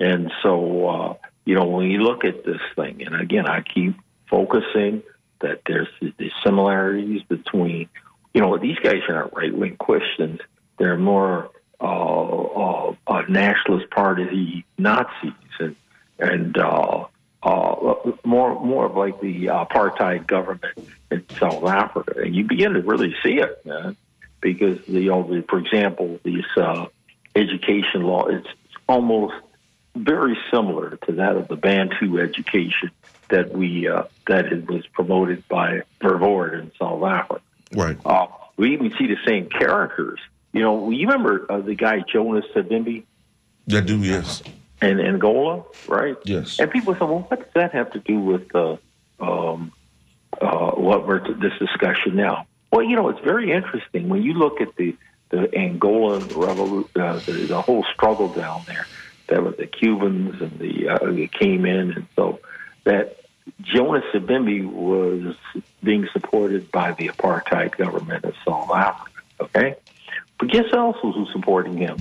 [0.00, 3.94] And so, uh, you know, when you look at this thing, and again, I keep
[4.28, 5.02] focusing
[5.40, 7.88] that there's the similarities between,
[8.34, 10.40] you know, these guys are not right wing Christians;
[10.78, 11.50] they're more
[11.84, 15.76] uh, uh, nationalist party Nazis, and
[16.18, 17.04] and uh,
[17.42, 17.94] uh,
[18.24, 20.78] more more of like the apartheid government
[21.10, 23.96] in South Africa, and you begin to really see it, man,
[24.40, 26.86] because the, you know, the, for example, these uh,
[27.36, 28.48] education law, it's
[28.88, 29.34] almost
[29.94, 32.90] very similar to that of the Bantu education
[33.28, 37.42] that we uh, that it was promoted by Verwoerd in South Africa.
[37.72, 37.98] Right.
[38.56, 40.20] We even see the same characters.
[40.54, 43.02] You know, you remember uh, the guy Jonas Savimbi
[43.72, 44.42] I do, yes.
[44.80, 46.16] in Angola, right?
[46.24, 46.60] Yes.
[46.60, 48.76] And people say, well, what does that have to do with uh,
[49.18, 49.72] um,
[50.40, 52.46] uh, what we're this discussion now?
[52.70, 54.96] Well, you know, it's very interesting when you look at the
[55.30, 58.86] the Angolan revolution, uh, the, the whole struggle down there.
[59.28, 62.40] That was the Cubans and the uh, they came in, and so
[62.84, 63.20] that
[63.62, 65.34] Jonas Savimbi was
[65.82, 69.10] being supported by the apartheid government of South Africa.
[69.40, 69.76] Okay,
[70.44, 71.98] but guess else was supporting him?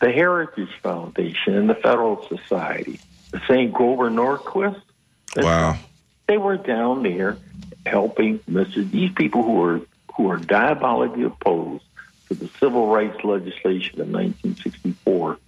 [0.00, 3.00] The Heritage Foundation and the Federal Society.
[3.30, 3.72] The St.
[3.72, 4.80] Grover Norquist.
[5.36, 5.76] Wow.
[6.26, 7.36] They were down there
[7.84, 8.88] helping Mr.
[8.90, 9.80] These people who were
[10.14, 11.84] who are diabolically opposed
[12.28, 15.38] to the civil rights legislation of 1964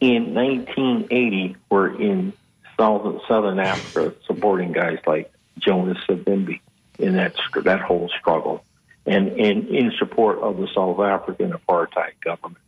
[0.00, 2.32] in 1980 were in
[2.78, 6.60] South, Southern Africa supporting guys like Jonas Savimbi
[6.98, 8.64] in that that whole struggle,
[9.06, 12.62] and, and in support of the South African apartheid government.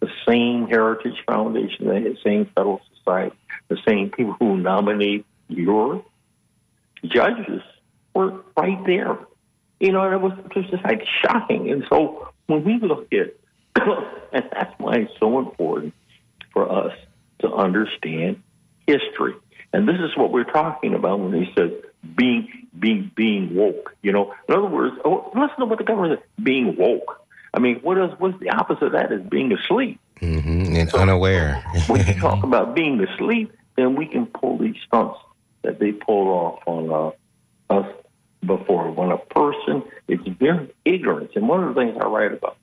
[0.00, 3.36] The same Heritage Foundation, the same Federal Society,
[3.68, 6.04] the same people who nominate your
[7.06, 7.62] judges
[8.14, 9.18] were right there.
[9.80, 11.70] You know, and it was just like shocking.
[11.70, 13.34] And so when we look at,
[14.32, 15.94] and that's why it's so important
[16.52, 16.92] for us
[17.40, 18.42] to understand
[18.86, 19.34] history.
[19.72, 21.72] And this is what we're talking about when he says
[22.16, 23.94] being being being woke.
[24.02, 27.20] You know, in other words, oh, listen to what the government says, being woke.
[27.52, 30.00] I mean, what is what's the opposite of that is being asleep.
[30.18, 31.62] hmm And unaware.
[31.86, 35.18] When you talk about being asleep, then we can pull these stunts
[35.62, 37.14] that they pulled off on
[37.70, 37.86] uh, us
[38.44, 38.90] before.
[38.90, 42.56] When a person is very ignorant, and one of the things I write about,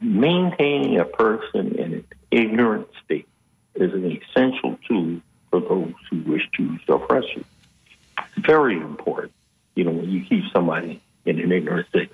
[0.00, 3.28] maintaining a person in an ignorant state
[3.74, 7.44] is an essential tool for those who wish to suppress you.
[8.36, 9.32] Very important,
[9.74, 12.10] you know, when you keep somebody in an ignorant state.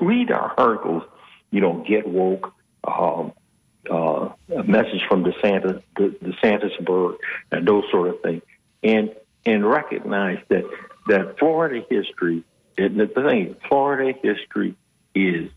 [0.00, 1.04] Read our articles,
[1.50, 2.52] you know, get woke,
[2.84, 3.32] um,
[3.90, 7.16] uh, a message from DeSantis, the DeSantisburg,
[7.50, 8.42] and those sort of things,
[8.82, 9.14] and
[9.44, 10.64] and recognize that
[11.08, 12.44] that Florida history.
[12.78, 14.76] And the thing, Florida history
[15.14, 15.50] is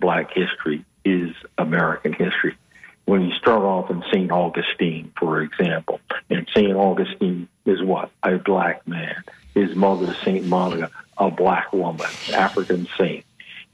[0.00, 2.56] Black history, is American history.
[3.04, 4.30] When you start off in St.
[4.30, 6.74] Augustine, for example, and St.
[6.74, 8.10] Augustine is what?
[8.22, 9.22] A black man.
[9.54, 10.46] His mother, St.
[10.46, 13.24] Monica, a black woman, African saint.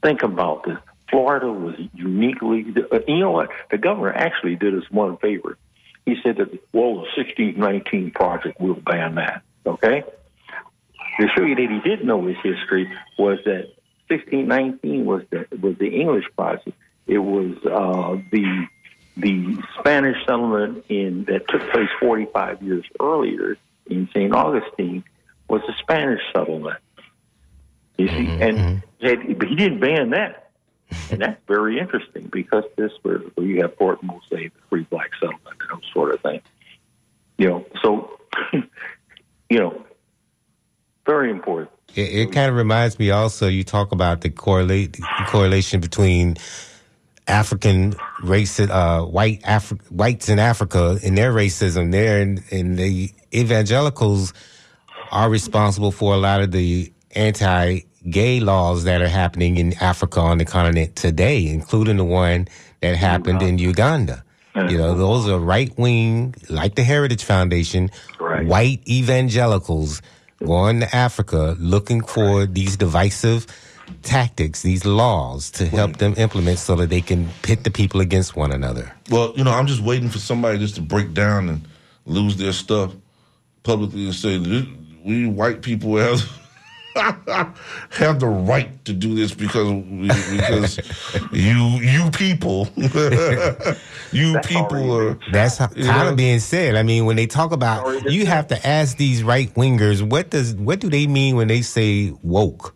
[0.03, 0.77] Think about this.
[1.09, 3.49] Florida was uniquely, uh, you know what?
[3.71, 5.57] The governor actually did us one favor.
[6.05, 10.03] He said that, well, the 1619 project will ban that, okay?
[11.19, 13.71] To show you that he did know his history was that
[14.09, 16.75] 1619 was the, was the English project.
[17.07, 18.67] It was uh, the
[19.17, 24.33] the Spanish settlement in that took place 45 years earlier in St.
[24.33, 25.03] Augustine
[25.49, 26.79] was the Spanish settlement.
[27.97, 30.51] You see, Mm-hmm, and had, he didn't ban that,
[31.09, 35.11] and that's very interesting because this where, where you have Fort Mose, the free black
[35.19, 36.41] settlement, and those sort of thing.
[37.37, 38.19] You know, so
[39.49, 39.85] you know,
[41.05, 41.71] very important.
[41.95, 43.47] It, it kind of reminds me also.
[43.47, 46.35] You talk about the correlate correlation between
[47.27, 53.09] African race, uh, white Afri- whites in Africa and their racism there, and, and the
[53.33, 54.33] evangelicals
[55.11, 60.37] are responsible for a lot of the anti-gay laws that are happening in Africa on
[60.37, 62.47] the continent today, including the one
[62.81, 64.23] that happened in Uganda.
[64.69, 68.45] You know, those are right wing, like the Heritage Foundation, Right.
[68.47, 70.01] white evangelicals
[70.45, 73.47] going to Africa looking for these divisive
[74.03, 78.35] tactics, these laws to help them implement so that they can pit the people against
[78.35, 78.91] one another.
[79.09, 81.67] Well, you know, I'm just waiting for somebody just to break down and
[82.05, 82.93] lose their stuff
[83.63, 84.37] publicly and say
[85.03, 86.21] we white people have
[87.89, 90.79] have the right to do this because we, because
[91.31, 96.09] you you people you That's people are That's how, kind know?
[96.09, 96.75] of being said.
[96.75, 100.55] I mean, when they talk about, you have to ask these right wingers what does
[100.55, 102.73] what do they mean when they say woke?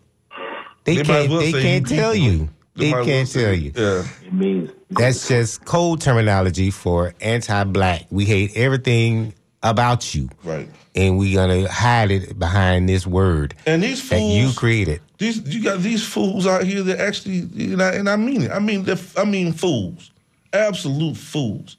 [0.84, 1.30] They, They can't.
[1.30, 2.48] well they can't you tell you.
[2.76, 3.72] They might as well can't say- tell you.
[3.76, 4.04] Yeah.
[4.26, 8.06] It means That's just code terminology for anti-black.
[8.10, 10.68] We hate everything about you, Right.
[10.94, 15.00] and we're gonna hide it behind this word And these that fools you created.
[15.18, 17.40] These you got these fools out here that actually,
[17.72, 18.50] and I, and I mean it.
[18.50, 18.86] I mean,
[19.18, 20.10] I mean fools,
[20.54, 21.76] absolute fools,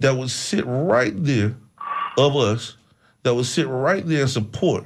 [0.00, 1.54] that would sit right there
[2.16, 2.76] of us,
[3.24, 4.84] that would sit right there and support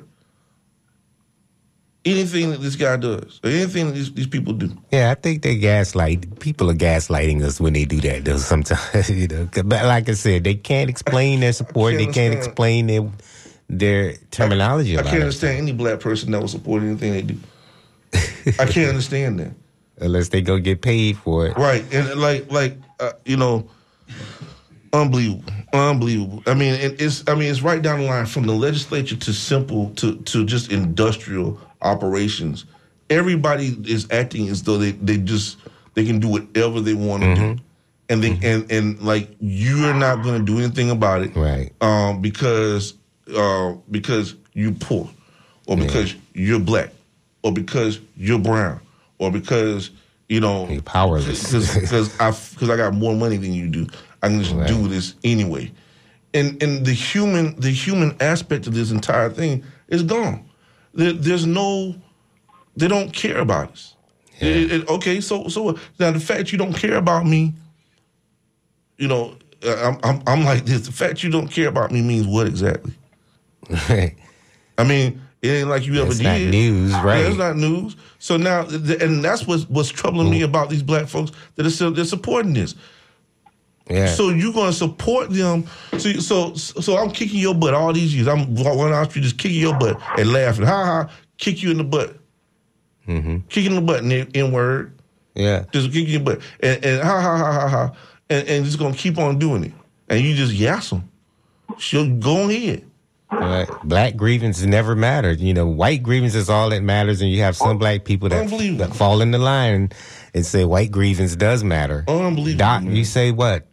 [2.05, 4.71] anything that this guy does, or anything that these, these people do.
[4.91, 6.41] Yeah, I think they gaslight.
[6.41, 8.25] People are gaslighting us when they do that.
[8.25, 9.49] Though sometimes, you know.
[9.53, 11.95] But like I said, they can't explain their support.
[11.95, 13.11] can't they can't explain their
[13.69, 17.37] their terminology I about can't understand any black person that will support anything they do.
[18.59, 19.53] I can't understand that.
[19.99, 21.57] unless they go get paid for it.
[21.57, 23.69] Right, and like like uh, you know,
[24.93, 26.43] unbelievable, unbelievable.
[26.47, 29.91] I mean, it's I mean it's right down the line from the legislature to simple
[29.97, 32.65] to to just industrial operations.
[33.11, 35.59] Everybody is acting as though they they just
[35.95, 37.57] they can do whatever they want to do,
[38.09, 41.73] and they and and like you're not going to do anything about it, Right.
[41.81, 42.95] Um, because
[43.37, 45.09] uh, because you're poor,
[45.67, 46.91] or because you're black,
[47.43, 48.81] or because you're brown,
[49.19, 49.91] or because
[50.29, 51.53] you know You're powerless.
[51.81, 53.87] because I because I got more money than you do.
[54.23, 54.69] I can just Right.
[54.69, 55.71] do this anyway.
[56.33, 60.49] And and the human the human aspect of this entire thing is gone.
[60.95, 61.95] There, there's no
[62.77, 63.95] they don't care about us.
[64.41, 67.55] It- it- okay, so so now the fact you don't care about me,
[68.99, 70.87] you know, I'm, I'm I'm like this.
[70.87, 72.93] The fact you don't care about me means what exactly?
[73.89, 74.17] Right.
[74.79, 76.25] I mean, it ain't like you ever It's did.
[76.25, 77.25] not news, Yeah, right.
[77.27, 77.97] it's not news.
[78.19, 81.91] So now, and that's what's what's troubling me about these black folks that are still
[81.93, 82.75] they're supporting this.
[83.89, 84.07] Yeah.
[84.07, 85.67] So you're gonna support them.
[85.99, 88.29] So so so I'm kicking your butt all these years.
[88.29, 90.67] I'm going out street just kicking your butt and laughing.
[90.67, 91.11] Ha ha.
[91.39, 92.17] Kick you in the butt.
[93.09, 93.39] Mm-hmm.
[93.49, 94.97] Kicking the butt in, word.
[95.35, 95.65] yeah.
[95.73, 97.93] Just kicking your butt and, and ha ha ha ha ha.
[98.31, 99.73] And, and just gonna keep on doing it.
[100.09, 101.09] And you just yass them.
[101.79, 102.87] So go ahead.
[103.33, 103.69] Right.
[103.83, 105.41] Black grievance never mattered.
[105.41, 108.49] You know, white grievance is all that matters, and you have some black people that,
[108.79, 109.91] that fall in the line
[110.35, 112.05] and say white grievance does matter.
[112.09, 112.59] Unbelievable.
[112.59, 112.95] Doc, man.
[112.95, 113.67] you say what?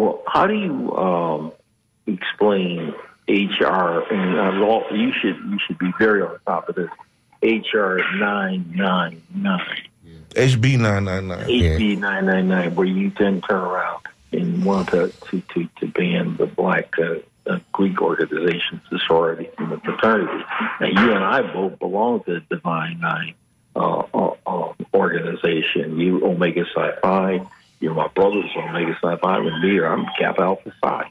[0.00, 1.52] Well, how do you um,
[2.06, 2.94] explain
[3.30, 4.90] HR and uh, law.
[4.90, 6.90] You should you should be very on top of this.
[7.42, 9.82] HR nine nine nine.
[10.30, 11.46] HB nine nine nine.
[11.46, 15.86] HB nine nine nine, where you then turn around and want to to to, to
[15.86, 20.44] ban the black uh, uh, Greek organizations, the sorority and the fraternity.
[20.80, 23.34] Now, you and I both belong to the Divine Nine
[23.76, 25.98] uh, uh, uh, organization.
[25.98, 27.46] You Omega Psi Phi,
[27.80, 31.10] you're my brothers Omega Psi Phi, and me, or I'm Kappa Alpha Psi.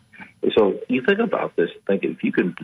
[0.55, 1.69] So you think about this.
[1.87, 2.55] Think if you can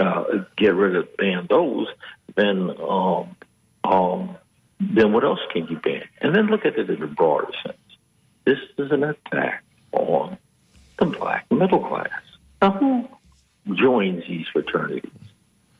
[0.00, 0.24] uh,
[0.56, 1.86] get rid of ban those,
[2.34, 3.36] then um,
[3.84, 4.36] um,
[4.80, 6.02] then what else can you ban?
[6.20, 7.76] And then look at it in a broader sense.
[8.44, 10.36] This is an attack on
[10.98, 12.10] the black middle class.
[12.60, 13.08] Now, who
[13.74, 15.10] joins these fraternities?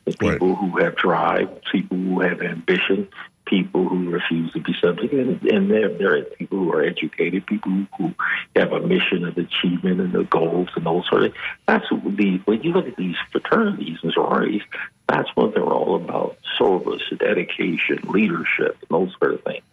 [0.05, 0.57] The people Right.
[0.57, 3.07] who have drive, people who have ambition,
[3.53, 7.45] people who refuse to be subject, and, and there, there are people who are educated,
[7.45, 8.11] people who,
[8.55, 11.33] have a mission of achievement and the goals and those sort of.
[11.67, 14.61] That's what the when you look at these fraternities and sororities,
[15.07, 19.63] that's what they're all about: service, dedication, leadership, and those sort of things.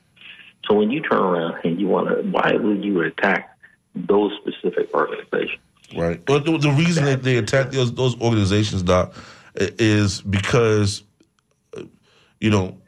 [0.67, 3.57] So when you turn around and you want to, why would you attack
[3.95, 5.61] those specific organizations?
[5.97, 6.23] Right.
[6.29, 9.15] Well, the, the reason that they attack those those organizations, Doc,
[9.55, 11.03] is because,
[11.77, 11.83] uh,
[12.41, 12.80] you know,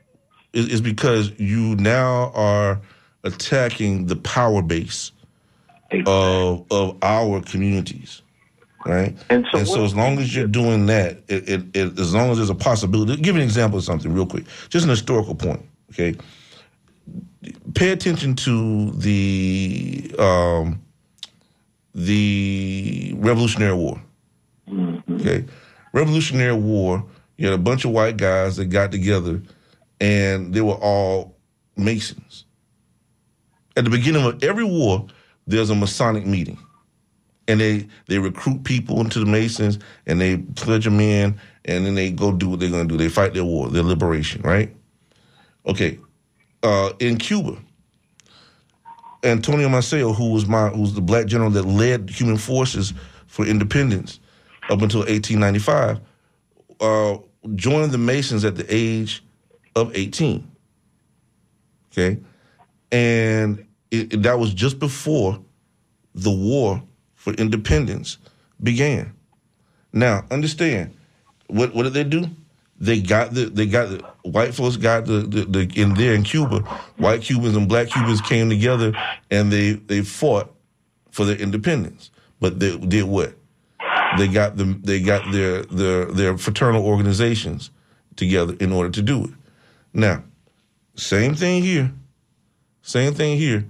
[0.53, 2.81] is, is because you now are
[3.25, 5.13] attacking the power base
[6.07, 8.23] of of our communities,
[8.87, 9.17] right?
[9.31, 12.39] And so what- as long as you're doing that, it, it, it, as long as
[12.39, 16.15] there's a possibility, give an example of something real quick, just an historical point, okay?
[17.75, 20.81] Pay attention to the um,
[21.95, 24.01] the Revolutionary War.
[25.11, 25.45] Okay,
[25.93, 27.05] Revolutionary War.
[27.37, 29.43] You had a bunch of white guys that got together,
[30.03, 31.37] and they were all
[31.77, 32.45] Masons.
[33.77, 35.07] At the beginning of every war,
[35.47, 36.59] there's a Masonic meeting,
[37.49, 41.95] and they they recruit people into the Masons, and they pledge them in, and then
[41.95, 43.03] they go do what they're going to do.
[43.03, 44.75] They fight their war, their liberation, right?
[45.67, 45.99] Okay,
[46.65, 47.57] uh, in Cuba,
[49.23, 52.93] Antonio Maceo, who was my who's the black general that led Cuban forces
[53.29, 54.19] for independence
[54.65, 56.01] up until 1895,
[56.81, 57.19] uh,
[57.55, 59.23] joined the Masons at the age
[59.75, 60.49] of 18.
[61.93, 62.19] Okay,
[62.91, 65.39] and it, it- that was just before
[66.15, 66.83] the war
[67.15, 68.19] for independence
[68.63, 69.13] began.
[69.93, 70.95] Now, understand
[71.49, 72.29] what what did they do?
[72.79, 76.23] They got the they got the white folks got the, the, the in there in
[76.25, 76.61] Cuba,
[76.97, 78.93] white Cubans and black Cubans came together
[79.31, 80.53] and they they fought
[81.11, 82.11] for their independence.
[82.41, 83.35] But they did what?
[84.19, 87.71] They got them they got their their their fraternal organizations
[88.17, 89.31] together in order to do it.
[89.93, 90.25] Now,
[90.97, 91.93] same thing here.
[92.83, 93.67] Same thing here.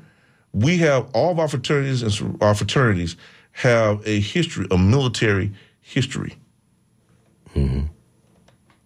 [0.52, 3.16] We have all of our fraternities and our fraternities
[3.52, 6.36] have a history, a military history.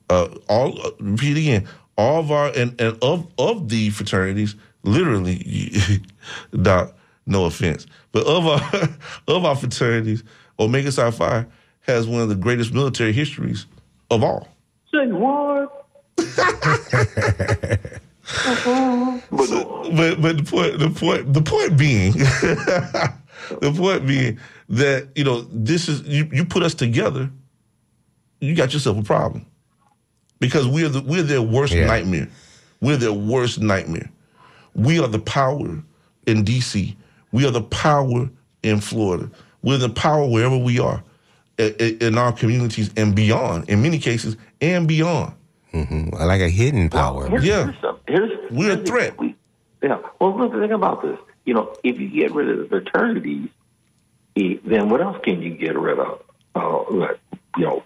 [0.09, 1.68] Uh, all uh, repeat again.
[1.99, 6.01] All of our and, and of of the fraternities, literally,
[6.62, 6.95] Doc.
[7.28, 8.89] No offense, but of our
[9.37, 10.22] of our fraternities,
[10.61, 11.47] Omega Psi Phi
[11.80, 13.66] has one of the greatest military histories
[14.11, 14.49] of all.
[14.93, 15.86] Say what?
[16.16, 16.30] But
[19.30, 22.12] no, but but the point the point the point being
[23.60, 24.38] the point being
[24.68, 27.30] that you know this is you, you put us together
[28.40, 29.46] you got yourself a problem.
[30.40, 31.86] Because we're the we're their worst Yeah.
[31.86, 32.28] nightmare.
[32.82, 34.10] We're their worst nightmare.
[34.74, 35.82] We are the power
[36.26, 36.94] in DC
[37.32, 38.30] we are the power
[38.62, 39.30] in Florida.
[39.62, 41.02] We're the power wherever we are
[41.58, 45.34] in our communities and beyond in many cases and beyond
[46.12, 47.29] like a hidden power.
[47.29, 47.64] Here's, Yeah.
[47.64, 49.18] here's some- here's- We're a threat.
[49.18, 49.35] we-
[49.83, 49.99] yeah.
[50.20, 51.18] Well, look, think about this.
[51.45, 53.49] You know, if you get rid of the fraternities,
[54.37, 56.22] eh, then what else can you get rid of?
[56.55, 57.18] Uh, like,
[57.57, 57.83] you know,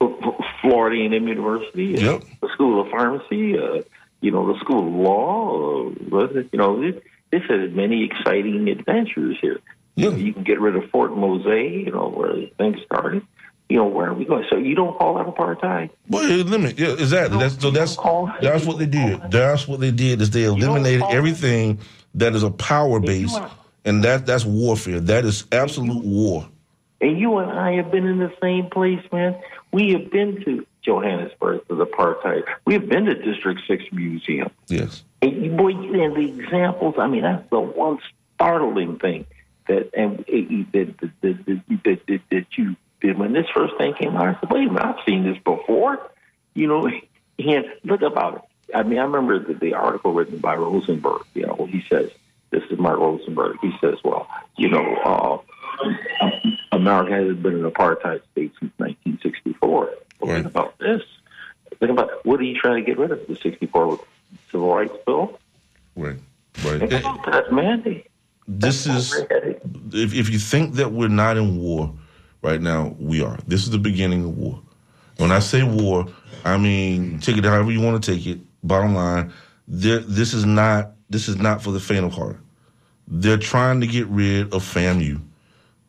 [0.00, 2.22] F- F- Florida A&M University, uh, Yep.
[2.42, 3.82] the School of Pharmacy, uh,
[4.20, 5.86] you know, the School of Law.
[5.86, 6.48] Uh, what is it?
[6.52, 9.60] you know, this, this has many exciting adventures here.
[9.96, 10.10] Yeah.
[10.10, 13.22] You can get rid of Fort Mose, you know, where things started.
[13.68, 14.46] You know, where are we going?
[14.48, 15.90] So you don't call that apartheid?
[16.08, 17.38] Well, it limit, yeah, exactly.
[17.38, 17.70] That's so.
[17.70, 19.30] That's call- that's what they did.
[19.30, 21.78] That's what they did is they eliminated everything
[22.14, 23.36] that is a power base,
[23.84, 25.00] and that that's warfare.
[25.00, 26.48] That is absolute war.
[27.00, 29.36] And you and I have been in the same place, man.
[29.70, 32.44] We have been to Johannesburg for the apartheid.
[32.64, 34.50] We have been to District Six Museum.
[34.68, 35.04] Yes.
[35.20, 36.94] And you, boy, and the examples.
[36.98, 37.98] I mean, that's the one
[38.34, 39.26] startling thing
[39.68, 44.16] that and it, that, that, that, that, that, that you when this first thing came
[44.16, 44.26] out.
[44.26, 46.10] I said, wait a minute, I've seen this before.
[46.54, 46.86] You know,
[47.38, 48.42] and look about it.
[48.74, 51.22] I mean, I remember the, the article written by Rosenberg.
[51.34, 52.10] You know, he says,
[52.50, 55.38] "This is Mark Rosenberg." He says, "Well, you know, uh,
[56.72, 59.70] America has been an apartheid state since 1964.
[60.20, 60.34] Well, Right.
[60.34, 61.02] Think about this.
[61.78, 63.26] Think about what are you trying to get rid of?
[63.26, 64.00] The 64
[64.50, 65.38] Civil Rights Bill?
[65.96, 66.16] Right.
[66.64, 66.80] Right.
[66.80, 68.02] Think about that, man.
[68.48, 69.14] this is
[69.92, 71.94] if, if you think that we're not in war
[72.42, 73.38] right now, we are.
[73.46, 74.60] This is the beginning of war.
[75.18, 76.06] When I say war,
[76.44, 78.40] I mean take it however you want to take it.
[78.62, 79.32] Bottom line,
[79.66, 82.38] this is not this is not for the faint of heart.
[83.06, 85.20] They're trying to get rid of FAMU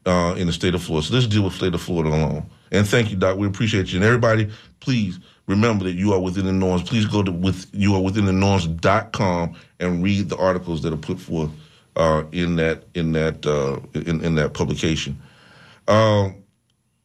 [0.05, 1.07] uh, in the state of Florida.
[1.07, 2.49] So let's deal with state of Florida alone.
[2.71, 3.37] And thank you, Doc.
[3.37, 3.97] We appreciate you.
[3.97, 6.83] And everybody, please remember that you are within the norms.
[6.83, 10.97] Please go to with you are within the norms.com and read the articles that are
[10.97, 11.49] put forth
[11.95, 15.19] uh, in that in that uh, in, in that publication.
[15.89, 16.43] Um,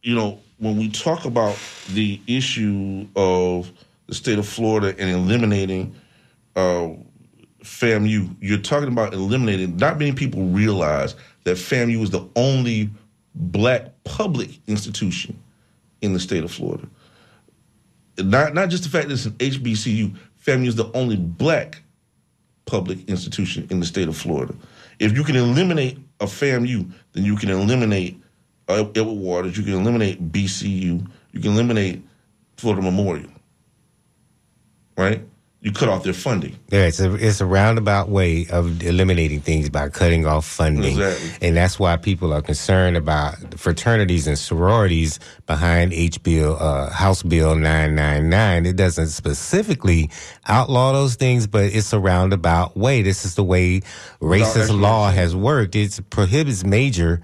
[0.02, 1.58] you know, when we talk about
[1.94, 3.72] the issue of
[4.06, 5.96] the state of Florida and eliminating
[6.54, 6.90] uh,
[7.62, 9.78] FAMU, you're talking about eliminating.
[9.78, 12.90] Not many people realize that FAMU is the only
[13.34, 15.42] black public institution
[16.02, 16.86] in the state of Florida.
[18.18, 20.14] Not not just the fact that it's an HBCU.
[20.44, 21.82] FAMU is the only black
[22.66, 24.54] public institution in the state of Florida.
[24.98, 28.20] If you can eliminate a FAMU, then you can eliminate
[28.68, 29.56] Edward Waters.
[29.56, 31.06] You can eliminate BCU.
[31.32, 32.02] You can eliminate
[32.56, 33.30] Florida Memorial.
[34.96, 35.22] Right?
[35.60, 36.58] You cut off their funding.
[36.68, 41.48] Yeah, it's a it's a roundabout way of eliminating things by cutting off funding, Exactly.
[41.48, 47.22] and that's why people are concerned about fraternities and sororities behind H Bill uh, House
[47.22, 48.66] Bill nine nine nine.
[48.66, 50.10] It doesn't specifically
[50.46, 53.00] outlaw those things, but it's a roundabout way.
[53.00, 53.80] This is the way
[54.20, 55.74] racist law has worked.
[55.76, 57.22] It prohibits major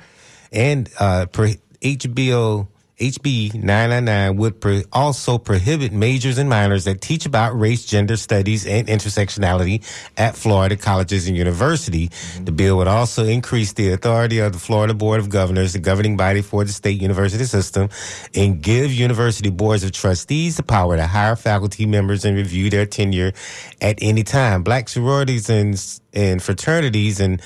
[0.52, 2.68] and uh, pro- HBO.
[3.00, 8.66] HB 999 would pro- also prohibit majors and minors that teach about race, gender studies,
[8.66, 9.82] and intersectionality
[10.18, 12.10] at Florida colleges and university.
[12.44, 16.18] The bill would also increase the authority of the Florida Board of Governors, the governing
[16.18, 17.88] body for the state university system,
[18.34, 22.84] and give university boards of trustees the power to hire faculty members and review their
[22.84, 23.32] tenure
[23.80, 24.62] at any time.
[24.62, 25.82] Black sororities and,
[26.12, 27.40] and fraternities and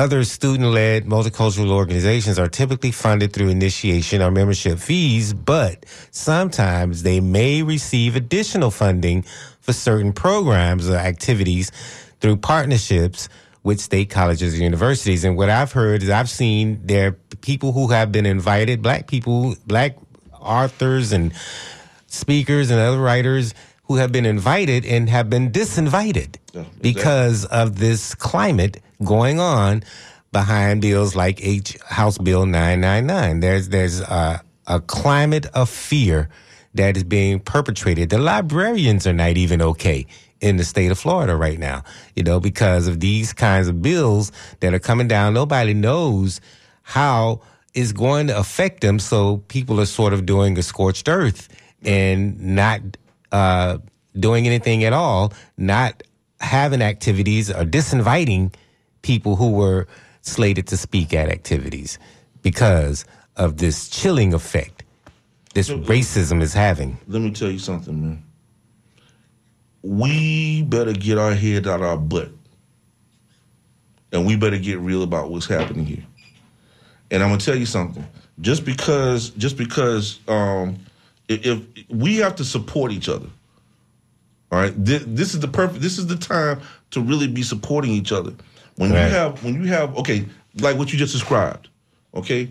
[0.00, 7.20] other student-led multicultural organizations are typically funded through initiation or membership fees, but sometimes they
[7.20, 9.22] may receive additional funding
[9.60, 11.70] for certain programs or activities
[12.20, 13.28] through partnerships
[13.62, 15.22] with state colleges and universities.
[15.22, 19.06] And what I've heard is I've seen there are people who have been invited, black
[19.06, 19.98] people, black
[20.32, 21.34] authors and
[22.06, 23.52] speakers and other writers
[23.84, 26.80] who have been invited and have been disinvited Yeah, exactly.
[26.92, 29.82] because of this climate going on
[30.32, 33.40] behind bills like H House Bill 999.
[33.40, 36.28] There's there's a, a climate of fear
[36.74, 38.10] that is being perpetrated.
[38.10, 40.06] The librarians are not even okay
[40.40, 41.82] in the state of Florida right now,
[42.16, 45.34] you know, because of these kinds of bills that are coming down.
[45.34, 46.40] Nobody knows
[46.82, 47.40] how
[47.74, 48.98] it's going to affect them.
[48.98, 51.48] So people are sort of doing a scorched earth
[51.82, 52.80] and not
[53.32, 53.78] uh,
[54.18, 56.02] doing anything at all, not
[56.40, 58.52] having activities or disinviting
[59.02, 59.86] people who were
[60.22, 61.98] slated to speak at activities
[62.42, 63.04] because
[63.36, 64.80] of this chilling effect
[65.54, 66.98] this racism is having.
[67.08, 68.22] Let me tell you something, man.
[69.82, 72.30] We better get our head out of our butt.
[74.12, 76.04] And we better get real about what's happening here.
[77.10, 78.06] And I'm gonna tell you something.
[78.40, 80.78] Just because, just because, um,
[81.28, 83.26] if, if we have to support each other,
[84.52, 84.72] all right.
[84.76, 85.80] This, this is the perfect.
[85.80, 88.32] This is the time to really be supporting each other.
[88.80, 89.08] When Right.
[89.08, 90.24] you have, when you have, okay,
[90.58, 91.68] like what you just described,
[92.14, 92.48] okay.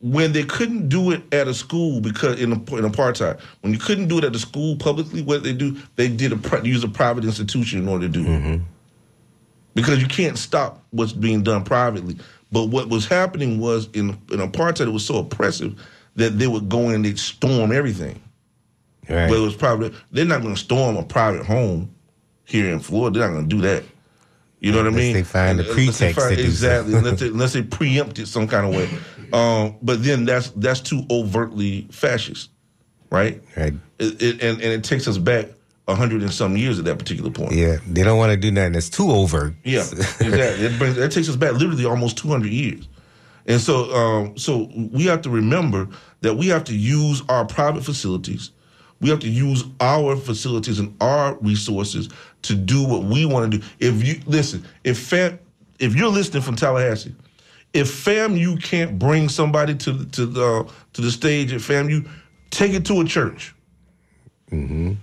[0.00, 3.78] When they couldn't do it at a school because in, a, in apartheid, when you
[3.78, 6.88] couldn't do it at the school publicly, what they do, they did a use a
[6.88, 8.64] private institution in order to do it mm-hmm.
[9.74, 12.16] because you can't stop what's being done privately.
[12.50, 15.74] But what was happening was in in apartheid, it was so oppressive
[16.14, 18.22] that they would go in and they'd storm everything.
[19.06, 19.28] Right.
[19.28, 19.92] But it was private.
[20.12, 21.94] They're not going to storm a private home
[22.44, 23.18] here in Florida.
[23.18, 23.84] They're not going to do that.
[24.60, 25.12] You know what I mean?
[25.14, 26.94] they find And- a pretext find- exactly.
[26.94, 28.88] unless, they, unless they preempt it some kind of way.
[29.32, 32.50] Um, but then that's that's too overtly fascist,
[33.10, 33.42] right?
[33.56, 33.74] Right.
[33.98, 35.48] It, it, and and it takes us back
[35.88, 37.52] a hundred and some years at that particular point.
[37.52, 39.54] Yeah, they don't want to do nothing that's too overt.
[39.64, 40.66] Yeah, exactly.
[40.66, 42.88] It brings that takes us back literally almost 200 years.
[43.48, 45.88] And so, um, so we have to remember
[46.22, 48.50] that we have to use our private facilities.
[49.00, 52.08] We have to use our facilities and our resources
[52.42, 53.64] to do what we want to do.
[53.78, 55.38] If you listen, if fam,
[55.78, 57.14] if you're listening from Tallahassee,
[57.74, 62.04] if fam you can't bring somebody to to the to the stage at you
[62.50, 63.54] take it to a church.
[64.50, 64.96] mhm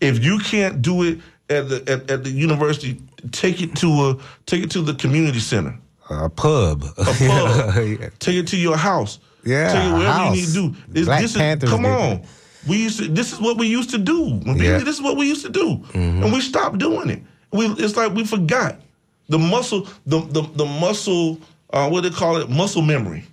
[0.00, 1.18] If you can't do it
[1.50, 3.00] at the at, at the university,
[3.32, 4.16] take it to a
[4.46, 5.76] take it to the community center.
[6.10, 6.84] a pub.
[6.98, 7.74] a pub.
[8.20, 9.18] Take it to your house.
[9.44, 10.36] Yeah, Take it wherever house.
[10.36, 10.82] you need to do.
[10.88, 12.22] This, Black this is, Panthers come on.
[12.68, 13.08] We used to.
[13.08, 14.40] This is what we used to do.
[14.44, 14.78] Yeah.
[14.78, 17.22] This is what we used to do, and we stopped doing it.
[17.52, 17.66] We.
[17.66, 18.80] It's like we forgot
[19.28, 19.88] the muscle.
[20.06, 21.38] The the the muscle.
[21.72, 22.48] Uh, what do they call it?
[22.48, 23.24] Muscle memory.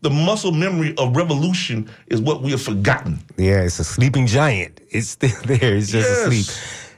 [0.00, 3.18] The muscle memory of revolution is what we have forgotten.
[3.36, 4.80] Yeah, it's a sleeping giant.
[4.90, 5.76] It's still there.
[5.76, 6.26] It's just Yes.
[6.26, 6.46] asleep.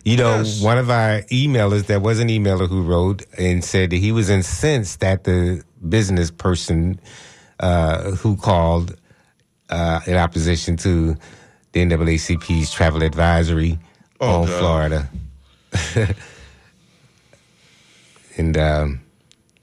[0.04, 0.60] You know, Yes.
[0.62, 4.28] one of our emailers, there was an emailer who wrote and said that he was
[4.30, 7.00] incensed that the business person
[7.60, 8.96] uh, who called
[9.70, 11.16] uh, in opposition to
[11.72, 13.78] the NAACP's travel advisory
[14.20, 14.58] Oh, on God.
[14.58, 16.14] Florida.
[18.36, 19.00] and, um,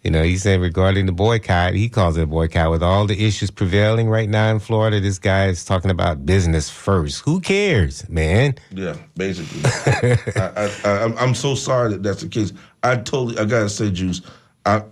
[0.03, 3.25] you know, he said regarding the boycott, he calls it a boycott with all the
[3.25, 4.99] issues prevailing right now in Florida.
[4.99, 7.21] This guy is talking about business first.
[7.25, 8.55] Who cares, man?
[8.71, 9.61] Yeah, basically.
[10.41, 12.53] I, I, I, I'm- I'm so sorry that that's the case.
[12.83, 14.21] I totally, I gotta say, Juice,
[14.65, 14.83] I,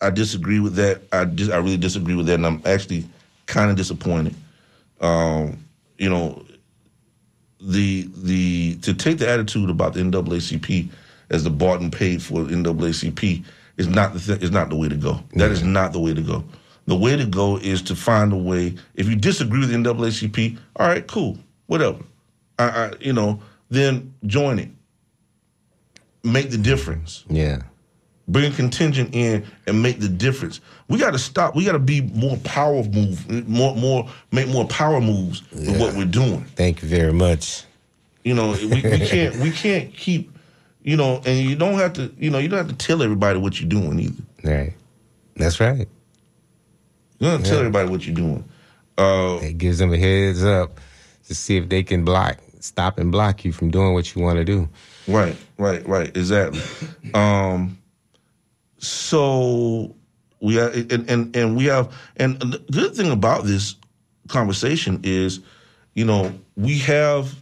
[0.00, 1.02] I disagree with that.
[1.12, 3.06] I, dis, I really disagree with that, and I'm actually
[3.48, 4.36] kind of disappointed.
[5.00, 5.64] Um,
[5.98, 6.44] you know,
[7.60, 10.88] the the to take the attitude about the NAACP
[11.30, 13.42] as the bought and paid for NAACP
[13.76, 15.20] is not the th- is not the way to go.
[15.34, 16.44] That is not the way to go.
[16.86, 18.74] The way to go is to find a way.
[18.94, 21.36] If you disagree with the NAACP, all right, cool,
[21.66, 21.98] whatever.
[22.58, 24.70] I, I you know, then join it.
[26.24, 27.62] Make the difference Yeah.
[28.28, 30.60] Bring contingent in and make the difference.
[30.88, 31.56] We got to stop.
[31.56, 35.94] We got to be more power move, more more make more power moves in what
[35.94, 36.44] we're doing.
[36.54, 37.64] Thank you very much.
[38.24, 40.30] You know, we, we can't we can't keep,
[40.82, 43.38] you know, and you don't have to, you know, you don't have to tell everybody
[43.38, 44.22] what you're doing either.
[44.44, 44.74] Right.
[45.36, 45.88] That's right.
[47.18, 48.44] You don't have to tell everybody what you're doing.
[48.96, 50.78] Uh, It gives them a heads up
[51.26, 54.38] to see if they can block, stop and block you from doing what you want
[54.38, 54.68] to do.
[55.06, 56.60] Right, right, right, exactly.
[57.14, 57.78] um,
[58.78, 59.94] so
[60.40, 63.76] we have, and, and and we have, and the good thing about this
[64.28, 65.40] conversation is,
[65.94, 67.34] you know, we have.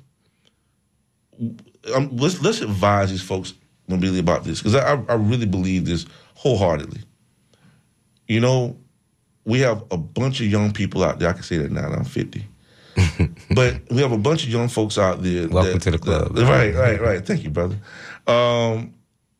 [1.95, 3.55] Um, let's let's advise these folks
[3.89, 7.01] really about this because I I really believe this wholeheartedly.
[8.27, 8.77] You know,
[9.45, 11.29] we have a bunch of young people out there.
[11.29, 11.89] I can say that now.
[11.89, 12.45] that I'm 50.
[13.55, 15.49] but we have a bunch of young folks out there.
[15.49, 16.35] Welcome that- to the club.
[16.35, 17.25] that- right, right, right.
[17.25, 17.77] Thank you, brother.
[18.27, 18.95] Um,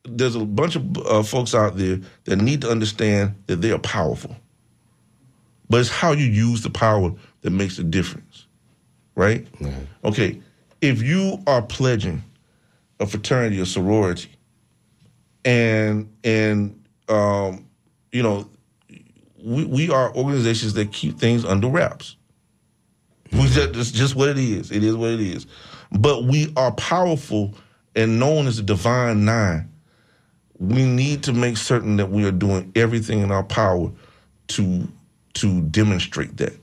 [0.09, 3.79] there's a bunch of uh, folks out there that need to understand that they are
[3.79, 4.37] powerful.
[5.69, 8.47] But it's how you use the power that makes the difference,
[9.15, 9.47] right?
[10.05, 10.41] Okay,
[10.81, 12.23] if you are pledging
[13.01, 14.31] a fraternity or sorority,
[15.45, 17.67] and and um,
[18.13, 18.49] you know,
[19.43, 22.17] we we are organizations that keep things under wraps.
[23.33, 24.71] We just, it's just what it is.
[24.71, 25.47] It is what it is.
[25.91, 27.55] But we are powerful
[27.95, 29.71] and known as the divine nine.
[30.59, 33.91] We need to make certain that we are doing everything in our power
[34.49, 34.89] to
[35.35, 36.55] to demonstrate that.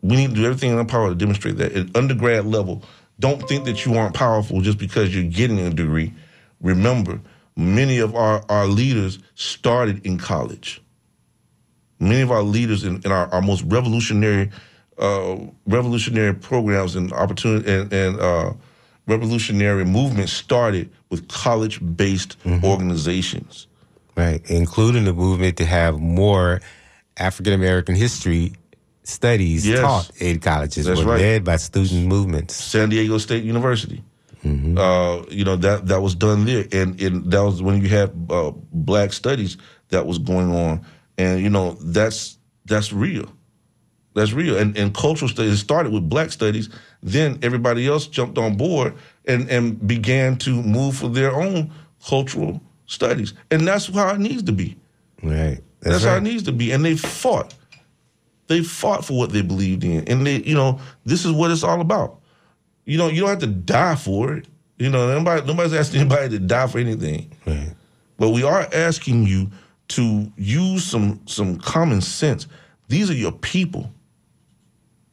[0.00, 1.72] We need to do everything in our power to demonstrate that.
[1.72, 2.82] At undergrad level,
[3.20, 6.12] don't think that you aren't powerful just because you're getting a degree.
[6.60, 7.20] Remember,
[7.54, 10.82] many of our, our leaders started in college
[12.02, 14.50] many of our leaders in, in our, our most revolutionary
[14.98, 15.36] uh,
[15.66, 18.52] revolutionary programs and opportunity and, and uh,
[19.06, 23.66] revolutionary movement started with college based organizations.
[24.16, 24.42] Right.
[24.50, 26.60] Including the movement to have more
[27.16, 28.52] African American history
[29.04, 29.80] studies Yes.
[29.80, 31.20] taught in colleges That's were right.
[31.20, 32.54] led by student movements.
[32.54, 34.02] San Diego State University.
[34.44, 38.10] Uh, you know that that was done there, and, and that was when you had
[38.28, 39.56] uh, black studies
[39.90, 40.84] that was going on,
[41.16, 43.32] and you know that's that's real,
[44.14, 44.56] that's real.
[44.58, 46.68] And and cultural studies started with black studies,
[47.02, 48.94] then everybody else jumped on board
[49.26, 51.72] and and began to move for their own
[52.06, 54.76] cultural studies, and that's how it needs to be.
[55.22, 55.60] Right.
[55.80, 56.72] That's, That's, how it needs to be.
[56.72, 57.54] And they fought.
[58.46, 60.06] They fought for what they believed in.
[60.08, 62.20] And they, you know, this is what it's all about.
[62.84, 64.46] You know, you don't have to die for it.
[64.78, 67.32] You know, nobody, nobody's asking anybody to die for anything.
[67.46, 67.74] Right.
[68.18, 69.50] But we are asking you
[69.88, 72.46] to use some some common sense.
[72.88, 73.92] These are your people.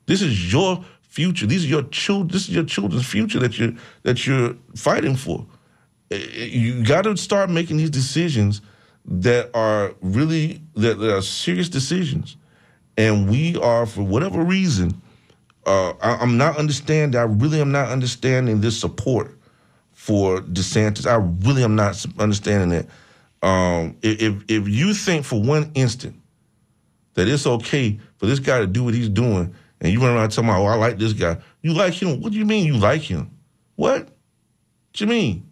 [0.09, 1.45] This is your future.
[1.45, 2.29] These are your children.
[2.29, 5.45] This is your children's future that you're that you're fighting for.
[6.09, 8.61] Eh, eh, You got to start making these decisions
[9.05, 12.37] that are really that, that are serious decisions.
[12.97, 14.99] And we are, for whatever reason,
[15.67, 17.17] uh, I, I'm not understanding.
[17.19, 19.37] I really am not understanding this support
[19.93, 21.05] for DeSantis.
[21.05, 21.15] I
[21.47, 22.89] really am not understanding it.
[23.43, 26.15] Um, if- if you think for one instant
[27.13, 30.29] that it's okay for this guy to do what he's doing, and you run around
[30.29, 32.21] talking about, "Oh, I like this guy," you like him.
[32.21, 33.31] What do you mean you like him?
[33.75, 34.03] What?
[34.03, 35.45] What you mean?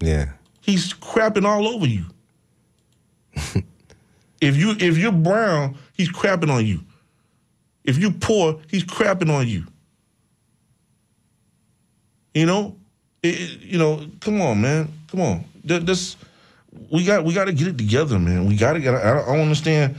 [0.00, 0.30] Yeah.
[0.60, 2.04] he's crapping all over you.
[4.40, 6.80] if you if you're brown, he's crapping on you.
[7.84, 9.64] If you poor, he's crapping on you.
[12.34, 12.76] You know,
[13.22, 14.06] It- it- you know.
[14.20, 14.88] Come on, man.
[15.10, 15.44] Come on.
[15.64, 16.16] This
[16.90, 18.46] we got we got to get it together, man.
[18.46, 18.94] We got to get.
[18.94, 19.96] I, I don't understand.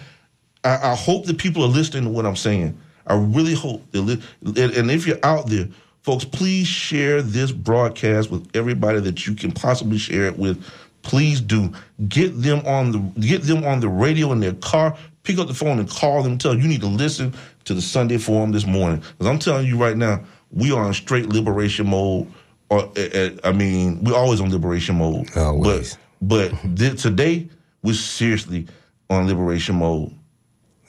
[0.64, 2.78] I, I hope that people are listening to what I'm saying.
[3.08, 5.68] I really hope li- and if you're out there,
[6.02, 10.64] folks, please share this broadcast with everybody that you can possibly share it with.
[11.02, 11.72] Please do
[12.10, 14.98] get them on the get them on the radio in their car.
[15.24, 16.38] Pick up the phone and call them.
[16.38, 17.34] Tell them you need to listen
[17.66, 19.00] to the Sunday Forum this morning.
[19.18, 22.32] Because I'm telling you right now, we are in straight liberation mode.
[22.70, 25.36] Or uh, uh, I mean, we're always on liberation mode.
[25.38, 25.98] Always.
[26.22, 27.50] But but th- today
[27.84, 28.68] we're seriously
[29.10, 30.14] on liberation mode.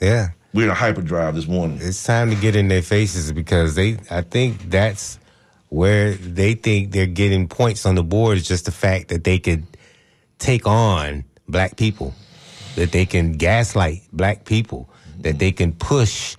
[0.01, 0.31] Yeah.
[0.55, 1.79] We're in a hyperdrive this morning.
[1.81, 5.19] It's time to get in their faces because they I think that's
[5.69, 9.39] where they think they're getting points on the board is just the fact that they
[9.39, 9.67] could
[10.39, 12.15] take on black people,
[12.77, 14.89] that they can gaslight black people,
[15.21, 16.37] that they can push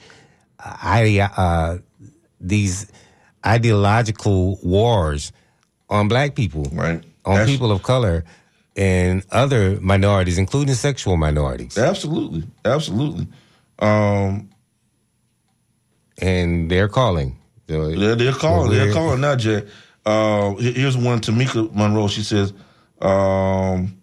[0.63, 1.77] uh, uh,
[2.41, 2.91] these
[3.45, 5.31] ideological wars
[5.89, 7.03] on black people, Right.
[7.25, 8.23] On That's- people of color
[8.75, 11.77] and other minorities, including sexual minorities.
[11.77, 13.27] Absolutely, absolutely.
[13.79, 14.49] Um,
[16.21, 17.37] And they're calling.
[17.97, 18.71] They're, they're calling.
[18.71, 19.65] They're calling now, Jay.
[20.05, 21.19] Uh, here's one.
[21.21, 22.07] Tamika Monroe.
[22.07, 22.51] She says,
[23.01, 23.95] um,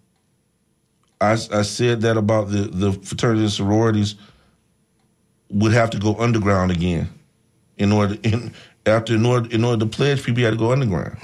[1.21, 4.15] I, "I said that about the the fraternities and sororities
[5.51, 7.09] would have to go underground again
[7.77, 8.55] in order in
[8.87, 11.19] after in order in order to pledge people had to go underground.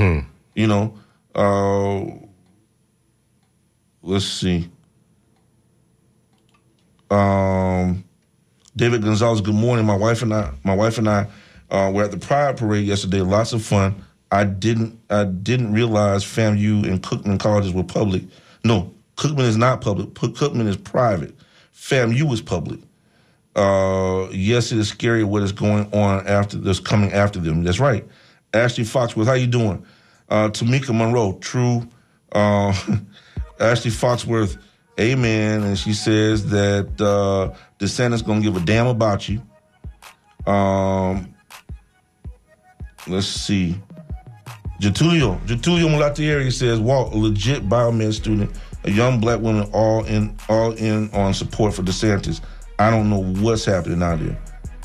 [0.54, 0.94] You know,
[1.34, 2.04] uh,
[4.02, 4.68] let's see.
[7.10, 8.04] Um,
[8.74, 9.84] David Gonzalez, good morning.
[9.84, 11.26] My wife and I, my wife and I,
[11.70, 13.20] uh, were at the Pride Parade yesterday.
[13.20, 14.02] Lots of fun.
[14.30, 18.22] I didn't, I didn't realize FAMU and Cookman colleges were public.
[18.64, 20.10] No, Cookman is not public.
[20.14, 21.34] Cookman is private.
[21.74, 22.80] FAMU is public.
[23.54, 27.64] Uh, yes, it is scary what is going on after that's coming after them.
[27.64, 28.06] That's right.
[28.54, 29.84] Ashley Foxworth, how you doing?
[30.30, 31.86] Uh, Tamika Monroe, true.
[32.32, 32.68] Uh,
[33.60, 34.56] Ashley Foxworth,
[34.98, 35.62] amen.
[35.62, 39.42] And she says that uh, DeSantis gonna give a damn about you.
[40.46, 41.34] Um,
[43.08, 43.76] let's see.
[44.80, 48.50] Getulio, Getulio Mulatieri says, Walt, a legit biomed student,
[48.84, 52.40] a young black woman, all in, all in on support for DeSantis.
[52.78, 54.36] I don't know what's happening out there.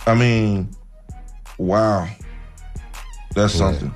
[0.06, 0.70] I mean,
[1.58, 2.08] wow,
[3.34, 3.94] that's something.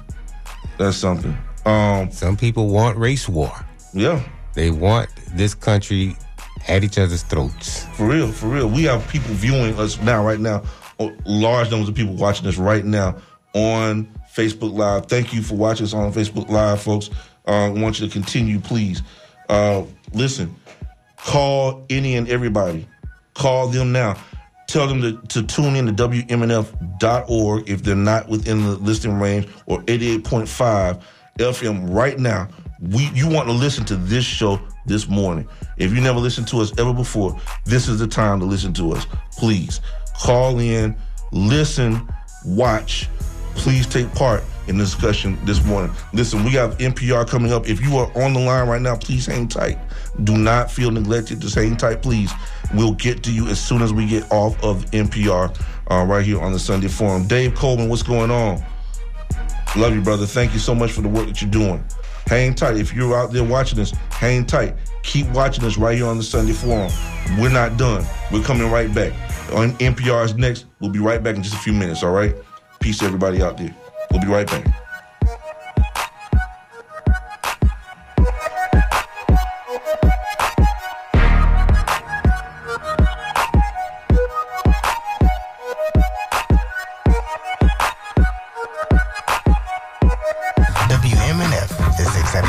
[0.78, 1.38] That's something.
[1.66, 3.54] Um, Some people want race war.
[3.94, 4.22] yeah,
[4.56, 6.16] They want this country
[6.68, 7.86] at each other's throats.
[7.96, 8.70] For real, for real.
[8.70, 10.64] We have people viewing us now, right now.
[11.26, 13.18] Large numbers of people watching us right now
[13.54, 15.08] on Facebook Live.
[15.08, 17.10] Thank you for watching us on Facebook Live, folks.
[17.48, 19.02] Uh, I want you to continue, please.
[19.50, 19.84] Uh,
[20.14, 20.56] listen,
[21.18, 22.88] call any and everybody.
[23.34, 24.18] Call them now.
[24.68, 29.48] Tell them to, to tune in to WMNF.org if they're not within the listening range
[29.66, 31.02] or 88.5
[31.38, 32.48] FM right now.
[32.80, 35.48] We you want to listen to this show this morning.
[35.78, 38.94] If you never listened to us ever before, this is the time to listen to
[38.94, 39.06] us.
[39.38, 39.82] Please
[40.20, 40.96] call in,
[41.32, 42.08] listen,
[42.46, 43.10] watch.
[43.56, 45.92] Please take part in the discussion this morning.
[46.14, 47.68] Listen, we have NPR coming up.
[47.68, 49.78] If you are on the line right now, please hang tight.
[50.24, 51.42] Do not feel neglected.
[51.42, 52.32] Just hang tight, please.
[52.74, 55.60] We'll get to you as soon as we get off of NPR
[55.90, 57.28] uh, right here on the Sunday Forum.
[57.28, 58.64] Dave Coleman, what's going on?
[59.76, 60.26] Love you, brother.
[60.26, 61.84] Thank you so much for the work that you're doing.
[62.28, 62.78] Hang tight.
[62.78, 64.76] If you're out there watching this, hang tight.
[65.04, 66.92] Keep watching us right here on the Sunday Forum.
[67.40, 68.06] We're not done.
[68.32, 69.14] We're coming right back.
[69.54, 70.66] On NPR's next.
[70.80, 72.36] We'll be right back in just a few minutes, all right?
[72.80, 73.76] Peace everybody out there.
[74.12, 74.81] We'll be right back.